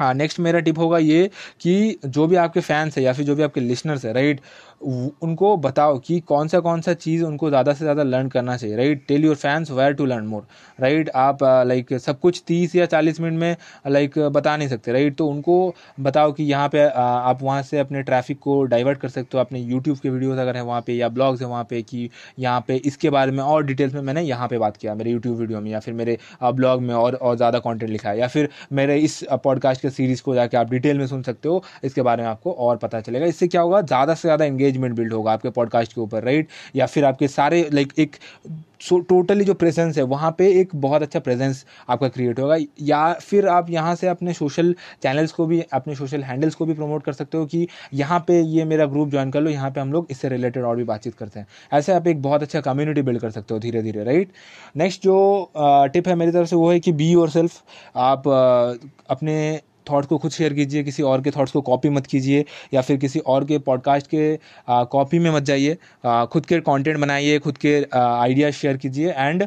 हाँ 0.00 0.12
नेक्स्ट 0.14 0.38
मेरा 0.40 0.60
टिप 0.60 0.78
होगा 0.78 0.98
ये 0.98 1.28
कि 1.60 1.98
जो 2.06 2.26
भी 2.26 2.36
आपके 2.38 2.60
फैंस 2.62 2.96
है 2.98 3.02
या 3.02 3.12
फिर 3.12 3.24
जो 3.26 3.34
भी 3.36 3.42
आपके 3.42 3.60
लिसनर्स 3.60 4.04
है 4.04 4.12
राइट 4.12 4.40
उनको 4.82 5.56
बताओ 5.58 5.98
कि 5.98 6.18
कौन 6.22 6.48
सा 6.48 6.58
कौन 6.60 6.80
सा 6.80 6.92
चीज़ 6.94 7.22
उनको 7.24 7.48
ज़्यादा 7.48 7.72
से 7.72 7.84
ज़्यादा 7.84 8.02
लर्न 8.02 8.28
करना 8.28 8.56
चाहिए 8.56 8.76
right 8.76 9.04
tell 9.08 9.24
your 9.24 9.36
fans 9.36 9.70
where 9.70 9.92
to 9.92 10.04
learn 10.06 10.26
more 10.26 10.46
right 10.78 11.10
आप 11.14 11.42
लाइक 11.66 11.92
uh, 11.92 11.98
सब 11.98 12.20
कुछ 12.20 12.42
तीस 12.46 12.74
या 12.76 12.86
चालीस 12.86 13.20
मिनट 13.20 13.40
में 13.40 13.56
लाइक 13.86 14.14
uh, 14.14 14.30
बता 14.30 14.56
नहीं 14.56 14.68
सकते 14.68 14.92
राइट 14.92 15.16
तो 15.16 15.26
उनको 15.26 15.74
बताओ 16.00 16.32
कि 16.32 16.44
यहाँ 16.44 16.68
पे 16.68 16.84
uh, 16.84 16.92
आप 16.94 17.42
वहाँ 17.42 17.62
से 17.62 17.78
अपने 17.78 18.02
ट्रैफ़िक 18.02 18.38
को 18.38 18.62
डाइवर्ट 18.66 19.00
कर 19.00 19.08
सकते 19.08 19.36
हो 19.36 19.40
अपने 19.40 19.60
यूट्यूब 19.60 19.98
के 19.98 20.10
वीडियोज़ 20.10 20.38
अगर 20.38 20.56
है 20.56 20.62
वहाँ 20.62 20.80
पे 20.80 20.94
या 20.94 21.08
ब्लॉग्स 21.10 21.40
है 21.40 21.48
वहाँ 21.48 21.64
पे 21.64 21.82
कि 21.82 22.08
यहाँ 22.38 22.64
पे 22.68 22.76
इसके 22.84 23.10
बारे 23.10 23.32
में 23.32 23.42
और 23.44 23.64
डिटेल्स 23.64 23.94
में 23.94 24.00
मैंने 24.02 24.22
यहाँ 24.22 24.48
पे 24.48 24.58
बात 24.58 24.76
किया 24.76 24.94
मेरे 24.94 25.10
यूट्यूब 25.10 25.36
वीडियो 25.36 25.60
में 25.60 25.70
या 25.70 25.80
फिर 25.80 25.94
मेरे 25.94 26.18
ब्लॉग 26.44 26.82
में 26.82 26.94
और 26.94 27.14
और 27.16 27.36
ज़्यादा 27.36 27.58
कॉन्टेंट 27.58 27.90
लिखा 27.90 28.10
है 28.10 28.18
या 28.18 28.28
फिर 28.28 28.48
मेरे 28.72 28.98
इस 29.00 29.22
पॉडकास्ट 29.44 29.82
के 29.82 29.89
सीरीज़ 29.90 30.22
को 30.22 30.34
जाके 30.34 30.56
आप 30.56 30.70
डिटेल 30.70 30.98
में 30.98 31.06
सुन 31.06 31.22
सकते 31.22 31.48
हो, 31.48 31.62
इसके 31.84 32.02
बारे 32.02 32.22
में 32.22 32.30
आपको 32.30 32.52
और 32.52 32.76
पता 32.78 33.00
चलेगा। 33.00 33.26
इससे 33.26 33.48
क्या 33.48 33.60
होगा, 33.60 33.80
ज़्यादा 33.82 34.14
से 34.14 34.28
ज़्यादा 34.28 34.44
इंगेजमेंट 34.44 34.94
बिल्ड 34.96 35.12
होगा 35.12 35.32
आपके 35.32 35.50
पॉडकास्ट 35.50 35.92
के 35.92 36.00
ऊपर 36.00 36.24
राइट 36.24 36.48
या 36.74 36.86
फिर 36.86 37.04
आपके 37.04 37.28
सारे 37.30 37.68
लाइक 37.72 37.92
एक 37.98 38.16
सो 38.80 38.98
टोटली 39.00 39.44
जो 39.44 39.54
प्रेजेंस 39.54 39.96
है, 39.98 40.02
वहाँ 40.04 40.30
पे 40.38 40.46
एक 40.60 40.68
बहुत 40.74 41.02
अच्छा 41.02 41.20
प्रेजेंस 41.20 41.64
आपका 41.88 42.08
क्रिएट 42.08 42.38
होगा। 42.40 42.56
या 42.80 43.12
फिर 43.14 43.46
आप 43.48 43.70
यहाँ 43.70 43.94
से 43.94 44.08
अपने 44.08 44.32
सोशल 44.34 44.74
चैनल्स 45.02 45.32
को 45.32 45.46
भी, 45.46 45.60
अपने 45.72 45.94
सोशल 45.94 46.22
हैंडल्स 46.22 46.54
को 46.54 46.66
भी 46.66 46.74
प्रमोट 46.74 47.02
कर 47.04 47.12
सकते 47.12 47.38
हो 47.38 47.46
कि 47.46 47.66
यहाँ 47.94 48.24
पे 48.28 48.40
ये 48.42 48.64
मेरा 48.64 48.86
ग्रुप 48.86 49.10
ज्वाइन 49.10 49.30
कर 49.30 49.40
लो, 49.40 49.50
यहाँ 49.50 49.70
पे 49.70 49.80
हम 49.80 49.92
लोग 49.92 50.06
इससे 50.10 50.28
रिलेटेड 50.28 50.64
और 50.64 50.76
भी 50.76 50.84
बातचीत 50.84 51.14
करते 51.14 51.40
हैं। 51.40 51.46
ऐसे 51.72 51.92
आप 51.92 52.06
एक 52.06 52.22
बहुत 52.22 52.42
अच्छा 52.42 52.60
कम्युनिटी 52.62 53.02
बिल्ड 53.02 53.20
कर 53.20 53.30
सकते 53.30 53.54
हो 53.54 53.60
धीरे 53.60 53.82
धीरे 53.82 54.04
राइट 54.04 54.32
नेक्स्ट 54.76 55.02
जो 55.02 55.50
टिप 55.92 56.08
है 56.08 56.14
मेरी 56.14 56.32
तरफ़ 56.32 56.48
से 56.48 56.56
वो 56.56 56.70
है 56.70 56.80
कि 56.80 56.92
बी 56.92 57.10
योर 57.10 57.30
सेल्फ 57.30 57.62
आप 57.98 58.28
अपने 59.10 59.60
थॉट्स 59.90 60.08
को 60.08 60.18
खुद 60.18 60.30
शेयर 60.30 60.54
कीजिए, 60.54 60.82
किसी 60.84 61.02
और 61.02 61.22
के 61.22 61.30
थॉट्स 61.30 61.52
को 61.52 61.60
कॉपी 61.62 61.88
मत 61.88 62.06
कीजिए, 62.06 62.44
या 62.74 62.80
फिर 62.80 62.96
किसी 62.96 63.18
और 63.20 63.44
के 63.44 63.58
पॉडकास्ट 63.60 64.06
के 64.06 64.38
कॉपी 64.68 65.18
में 65.18 65.30
मत 65.30 65.42
जाइए। 65.42 65.76
खुद 66.04 66.46
के 66.46 66.58
कंटेंट 66.60 66.98
बनाइए, 66.98 67.38
खुद 67.38 67.58
के 67.58 67.74
आइडियाज़ 67.94 68.54
शेयर 68.54 68.76
कीजिए 68.76 69.10
एंड 69.10 69.46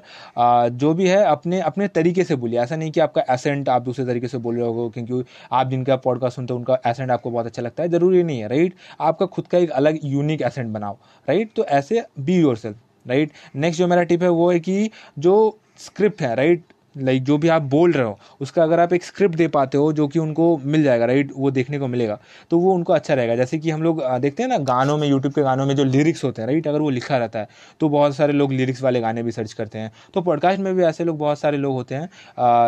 जो 0.74 0.94
भी 0.94 1.08
है 1.08 1.24
अपने 1.26 1.60
अपने 1.62 1.88
तरीके 1.90 2.24
से 2.24 2.36
बोलिए। 2.36 2.60
ऐसा 2.60 2.76
नहीं 2.76 2.92
कि 2.92 3.00
आपका 3.00 3.24
एसेंट 3.34 3.70
आप 3.70 3.82
दूसरे 3.82 4.06
तरीके 4.06 4.28
से 4.28 4.38
बोल 4.38 4.56
रहे 4.56 4.68
हो 4.68 4.90
क्योंकि 4.90 5.24
आप 5.52 5.70
जिनका 5.70 5.96
पॉडकास्ट 5.98 6.36
सुनते 6.36 6.54
हो, 6.54 6.60
उनका 6.60 6.80
एसेंट 6.88 7.12
आपको 7.12 7.32
बहुत 7.32 7.46
अच्छा 7.46 7.62
लगता 7.62 7.84
है। 7.84 7.90
ज़रूरी 7.90 8.24
नहीं 8.24 8.40
है 8.40 8.48
राइट 8.48 8.74
आपका 9.02 9.26
खुद 9.28 9.48
का 9.48 9.58
एक 9.58 9.70
अलग 9.72 10.00
यूनिक 10.04 10.42
एसेंट 10.42 10.68
बनाओ 10.68 10.98
राइट 11.28 11.52
तो 11.56 11.66
ऐसे 11.66 12.04
be 12.20 12.36
your 12.36 12.58
self 12.58 12.78
right 13.08 13.32
next 13.56 13.80
जो 13.80 13.88
मेरा 13.88 14.04
टिप 14.04 14.24
है 14.24 14.30
वो 14.30 14.52
है 14.52 14.60
कि 14.60 14.90
जो 15.20 15.34
स्क्रिप्ट 15.80 16.22
है 16.22 16.36
राइट 16.36 16.64
लाइक 16.96 17.24
जो 17.24 17.38
भी 17.38 17.48
आप 17.48 17.62
बोल 17.64 17.92
रहे 17.92 18.04
हो, 18.04 18.18
उसका 18.42 18.64
अगर 18.64 18.80
आप 18.80 18.94
एक 18.94 19.04
स्क्रिप्ट 19.04 19.36
दे 19.36 19.48
पाते 19.48 19.78
हो 19.78 19.92
जो 19.94 20.08
कि 20.08 20.20
उनको 20.20 20.58
मिल 20.58 20.84
जाएगा 20.84 21.06
राइट 21.06 21.32
वो 21.36 21.52
देखने 21.52 21.80
को 21.80 21.88
मिलेगा 21.88 22.20
तो 22.52 22.60
वो 22.60 22.74
उनको 22.74 22.94
अच्छा 22.94 23.14
रहेगा। 23.14 23.36
जैसे 23.36 23.60
कि 23.60 23.70
हम 23.70 23.84
लोग 23.84 24.04
देखते 24.22 24.44
हैं 24.44 24.50
ना, 24.50 24.58
गानों 24.58 24.98
में 24.98 25.08
यूट्यूब 25.08 25.34
के 25.34 25.42
गानों 25.42 25.66
में 25.66 25.76
जो 25.76 25.84
लिरिक्स 25.84 26.24
होते 26.24 26.42
हैं 26.42 26.48
राइट 26.50 26.68
अगर 26.68 26.82
वो 26.82 26.90
लिखा 26.90 27.18
रहता 27.18 27.40
है 27.40 27.48
तो 27.80 27.90
बहुत 27.90 28.16
सारे 28.16 28.34
लोग 28.34 28.52
लिरिक्स 28.54 28.82
वाले 28.84 29.02
गाने 29.02 29.24
भी 29.24 29.32
सर्च 29.32 29.54
करते 29.54 29.80
हैं। 29.80 29.92
तो 30.14 30.22
पॉडकास्ट 30.22 30.60
में 30.60 30.74
भी 30.76 30.84
ऐसे 30.84 31.04
लोग, 31.04 31.18
बहुत 31.18 31.40
सारे 31.40 31.58
लोग 31.58 31.74
होते 31.74 31.96
हैं 31.96 32.10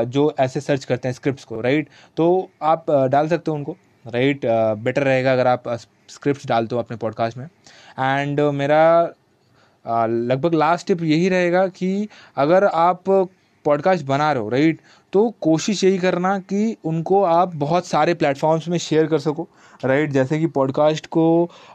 जो 0.09 0.33
ऐसे 0.39 0.61
सर्च 0.61 0.85
करते 0.85 1.07
हैं 1.07 1.13
स्क्रिप्ट 1.13 1.43
को 1.43 1.61
राइट 1.61 1.89
तो 2.17 2.49
आप 2.63 2.91
डाल 2.91 3.27
सकते 3.27 3.51
हो 3.51 3.57
उनको 3.57 3.75
राइट 4.05 4.41
बेटर 4.45 5.03
रहेगा 5.03 5.31
अगर 5.33 5.47
आप 5.47 5.63
स्क्रिप्ट 6.09 6.47
डालते 6.47 6.75
हो 6.75 6.81
अपने 6.81 6.97
पॉडकास्ट 6.97 7.37
में। 7.37 7.45
एंड 7.45 8.39
मेरा 8.53 9.13
लगभग 9.85 10.53
लास्ट 10.53 10.87
टिप 10.87 11.01
यही 11.03 11.29
रहेगा 11.29 11.67
कि 11.69 12.07
अगर 12.37 12.65
आप 12.65 13.09
पॉडकास्ट 13.65 14.05
बना 14.05 14.31
रहे 14.31 14.43
हो 14.43 14.49
राइट 14.49 14.79
तो 15.13 15.29
कोशिश 15.41 15.83
यही 15.83 15.97
करना 15.97 16.37
कि 16.39 16.75
उनको 16.85 17.21
आप 17.23 17.55
बहुत 17.55 17.85
सारे 17.85 18.13
प्लेटफॉर्म्स 18.13 18.67
में 18.67 18.77
शेयर 18.77 19.05
कर 19.07 19.19
सको 19.19 19.47
राइट 19.85 20.11
जैसे 20.11 20.39
कि 20.39 20.47
पॉडकास्ट 20.55 21.05
को 21.07 21.25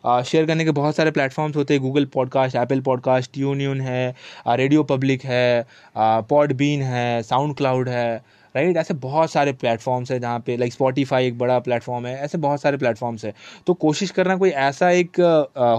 शेयर 0.07 0.47
करने 0.47 0.65
के 0.65 0.71
बहुत 0.71 0.97
सारे 0.97 1.11
प्लेटफॉर्म्स 1.11 1.57
होते 1.57 1.75
हैं 1.75 1.83
Google 1.83 2.05
podcast 2.15 2.57
Apple 2.57 2.81
podcast 2.81 3.39
union 3.39 3.81
है 3.81 4.15
रेडियो 4.49 4.83
पब्लिक 4.83 5.25
है 5.25 5.67
पॉडबीन 5.97 6.83
है 6.83 7.23
साउंड 7.23 7.57
क्लाउड 7.57 7.89
है 7.89 8.23
राइट? 8.55 8.77
ऐसे 8.77 8.95
बहुत 8.97 9.31
सारे 9.31 9.53
प्लेटफॉर्म्स 9.55 10.11
हैं 10.11 10.21
जहाँ 10.21 10.39
पे 10.47 10.57
लाइक 10.57 10.73
स्पॉटीफाई 10.73 11.27
एक 11.27 11.39
बड़ा 11.39 11.59
प्लेटफॉर्म 11.61 12.07
है, 12.07 12.17
ऐसे 12.17 12.39
बहुत 12.39 12.61
सारे 12.61 12.77
प्लेटफॉर्म्स 12.77 13.25
है। 13.25 13.33
तो 13.67 13.75
कोशिश 13.77 14.11
करना 14.11 14.37
कोई 14.37 14.51
ऐसा 14.51 14.91
एक 14.93 15.21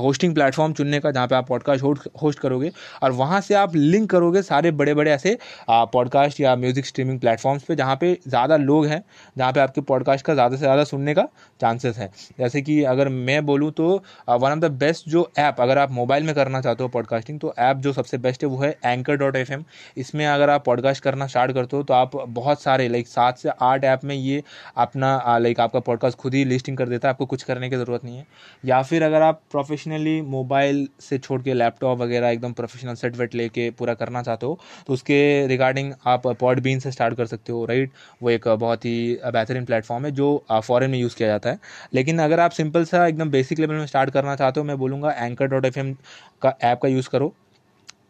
होस्टिंग 0.01 0.33
प्लेटफॉर्म 0.35 0.73
चुनने 0.73 0.99
का 0.99 1.11
जहाँ 1.11 1.27
पे 1.27 1.35
आप 1.35 1.47
पॉडकास्ट 1.47 1.83
होस्ट 2.21 2.39
करोगे 2.39 2.71
और 3.03 3.11
वहाँ 3.13 3.41
से 3.41 3.53
आप 3.55 3.75
लिंक 3.75 4.09
करोगे 4.11 4.41
सारे 4.41 4.71
बड़े 4.73 4.93
बड़े 4.93 5.11
ऐसे 5.11 5.37
पॉडकास्ट 5.69 6.39
या 6.39 6.55
म्यूज़िक 6.55 6.85
स्ट्रीमिंग 6.85 7.19
प्लेटफॉर्म्स 7.19 7.63
पे 7.63 7.75
जहाँ 7.75 7.95
पे 7.95 8.13
ज़्यादा 8.27 8.57
लोग 8.57 8.85
हैं, 8.85 9.03
जहाँ 9.37 9.51
पे 9.53 9.59
आपके 9.59 9.81
पॉडकास्ट 9.83 10.25
का 10.25 10.33
ज़्यादा 10.33 10.55
से 10.55 10.59
ज़्यादा 10.59 10.83
सुनने 10.83 11.13
का 11.13 11.27
चांसेस 11.61 11.97
है। 11.97 12.09
जैसे 12.39 12.61
कि 12.61 12.81
अगर 12.85 13.09
मैं 13.09 13.45
बोलूँ 13.45 13.71
तो 13.71 13.91
वन 14.29 14.51
ऑफ़ 14.51 14.59
द 14.59 14.71
बेस्ट 14.79 15.09
जो 15.09 15.29
ऐप 15.39 15.61
अगर 15.61 15.77
आप 15.77 15.91
मोबाइल 15.91 16.23
में 16.23 16.33
करना 16.35 16.61
चाहते 16.61 16.83
हो 16.83 16.89
पॉडकास्टिंग 16.89 17.39
तो 17.39 17.53
ऐप 17.59 17.77
जो 17.77 17.93
सबसे 17.93 18.17
बेस्ट 18.19 18.43
है 18.43 18.49
वो 18.49 18.57
है 18.57 18.75
एंकर 18.85 19.15
डॉट 19.15 19.35
एफ़ 19.35 19.51
एम 19.53 19.63
इसमें 19.97 20.25
अगर 20.27 20.49
आप 20.49 20.65
पॉडकास्ट 20.65 21.03
करना 21.03 21.27
स्टार्ट 21.27 21.51
करते 21.51 21.77
हो 21.77 21.83
तो 21.83 21.93
आप 21.93 22.15
बहुत 22.29 22.60
सारे 22.61 22.87
लाइक 22.87 23.07
सात 23.07 23.37
से 23.37 23.49
आठ 23.61 23.83
ऐप 23.85 24.03
में 24.03 24.15
ये 24.15 24.41
अपना 24.77 25.37
लाइक 25.37 25.59
आपका 25.59 25.79
पॉडकास्ट 25.81 26.17
खुद 26.17 26.33
ही 26.33 26.43
लिस्टिंग 26.45 26.77
कर 26.77 26.89
देता 26.89 27.07
है, 27.07 27.13
आपको 27.13 27.25
कुछ 27.25 27.43
करने 27.43 27.69
की 27.69 27.75
ज़रूरत 27.75 28.03
नहीं 28.05 28.17
है। 28.17 28.25
या 28.65 28.81
फिर 28.83 29.03
अगर 29.03 29.21
आप 29.21 29.41
प्रोफेशनली 29.51 30.21
मोबाइल 30.21 30.87
से 31.01 31.17
छोड़ 31.17 31.41
के 31.41 31.53
लैपटॉप 31.53 31.99
वगैरह 31.99 32.29
एकदम 32.29 32.53
प्रोफेशनल 32.53 32.95
सेट 32.95 33.17
वेट 33.17 33.35
लेके 33.35 33.69
पूरा 33.71 33.93
करना 33.93 34.21
चाहते 34.23 34.45
हो 34.45 34.59
तो 34.87 34.93
उसके 34.93 35.47
रिगार्डिंग 35.47 35.93
आप 36.07 36.27
पॉडबीन 36.29 36.79
से 36.79 36.91
स्टार्ट 36.91 37.17
कर 37.17 37.25
सकते 37.25 37.51
हो 37.51 37.65
राइट 37.65 37.91
वो 38.21 38.29
एक 38.29 38.47
बहुत 38.49 38.85
ही 38.85 39.17
बेहतरीन 39.25 39.65
प्लेटफॉर्म 39.65 40.05
है 40.05 40.11
जो 40.13 40.43
फ़ॉरन 40.53 40.91
में 40.91 40.97
यूज़ 40.99 41.15
किया 41.15 41.27
जाता 41.29 41.49
है। 41.49 41.59
लेकिन 41.93 42.19
अगर 42.21 42.39
आप 42.39 42.51
सिंपल 42.51 42.85
सा 42.85 43.05
एकदम 43.07 43.29
बेसिक 43.31 43.59
लेवल 43.59 43.75
में 43.75 43.85
स्टार्ट 43.85 44.09
करना 44.09 44.35
चाहते 44.35 44.59
हो, 44.59 44.65
मैं 44.65 44.77
बोलूँगा 44.77 45.11
एंकर 45.11 45.47
डॉट 45.47 45.65
एफ़ 45.65 45.79
एम 45.79 45.93
का 46.41 46.55
ऐप 46.63 46.79
का 46.83 46.89
यूज़ 46.89 47.09
करो। 47.09 47.33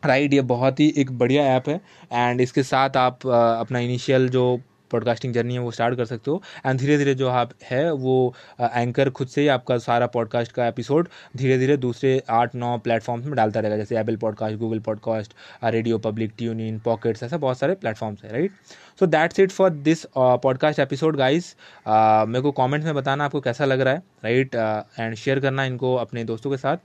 राइट 0.06 0.34
ये 0.34 0.42
बहुत 0.48 0.80
ही 0.80 0.88
एक 0.98 1.12
बढ़िया 1.18 1.44
ऐप 1.56 1.70
है। 1.70 1.80
एंड 2.12 2.42
इसके 2.42 2.64
साथ 2.64 2.98
आप 2.98 3.28
अपना 3.28 3.80
इनिशियल 3.80 4.28
जो 4.30 4.60
पॉडकास्टिंग 4.92 5.34
जर्नी 5.34 5.54
है, 5.54 5.60
वो 5.60 5.72
स्टार्ट 5.72 5.98
कर 5.98 6.06
सकते 6.06 6.32
हो। 6.32 6.42
एंड 6.66 6.80
धीरे 6.80 6.98
धीरे 6.98 7.14
जो 7.16 7.30
आप 7.30 7.52
है, 7.64 7.92
वो 7.94 8.34
एंकर 8.62 9.10
खुद 9.10 9.28
से 9.28 9.42
ही 9.42 9.48
आपका 9.48 9.78
सारा 9.80 10.08
पॉडकास्ट 10.08 10.52
का 10.52 10.68
एपिसोड 10.68 11.08
धीरे 11.38 11.58
धीरे 11.58 11.78
दूसरे 11.78 12.22
आठ, 12.30 12.56
नौ 12.56 12.78
प्लेटफॉर्म्स 12.78 13.26
में 13.26 13.36
डालता 13.36 13.60
रहेगा। 13.60 13.78
जैसे 13.78 13.98
Apple 14.00 14.16
podcast 14.18 14.58
Google 14.58 14.80
podcast 14.80 15.34
radio 15.64 15.98
public 16.00 16.34
tune 16.38 16.60
in 16.62 16.80
pockets 16.80 17.24
ऐसा 17.24 17.38
बहुत 17.38 17.60
सारे 17.60 17.74
प्लेटफॉर्म्स 17.76 18.24
है 18.24 18.32
right 18.32 18.52
so 19.00 19.06
that's 19.08 19.40
it 19.40 19.52
for 19.52 19.70
this 19.70 20.06
podcast 20.18 20.80
episode 20.80 21.18
guys 21.18 21.56
मेरे 21.88 22.42
को 22.42 22.52
कॉमेंट्स 22.52 22.86
में 22.86 22.96
बताना 22.96 23.26
आपको 23.26 23.42
कैसा 23.42 23.66
लग 23.66 23.82
रहा 23.82 23.94
है 23.94 24.04
राइट 24.24 24.56
एंड 25.00 25.16
शेयर 25.16 25.40
करना 25.40 25.66
इनको 25.66 25.96
अपने 25.96 26.24
दोस्तों 26.24 26.52
के 26.52 26.58
साथ। 26.58 26.78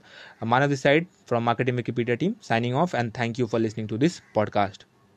Manav 0.43 0.67
this 0.67 0.83
side 0.83 1.07
from 1.27 1.43
marketing 1.43 1.77
Wikipedia 1.77 2.15
team 2.15 2.33
signing 2.41 2.75
off 2.75 2.95
and 2.97 3.11
thank 3.19 3.39
you 3.39 3.47
for 3.47 3.61
listening 3.61 3.89
to 3.89 3.97
this 3.97 4.19
podcast 4.35 4.85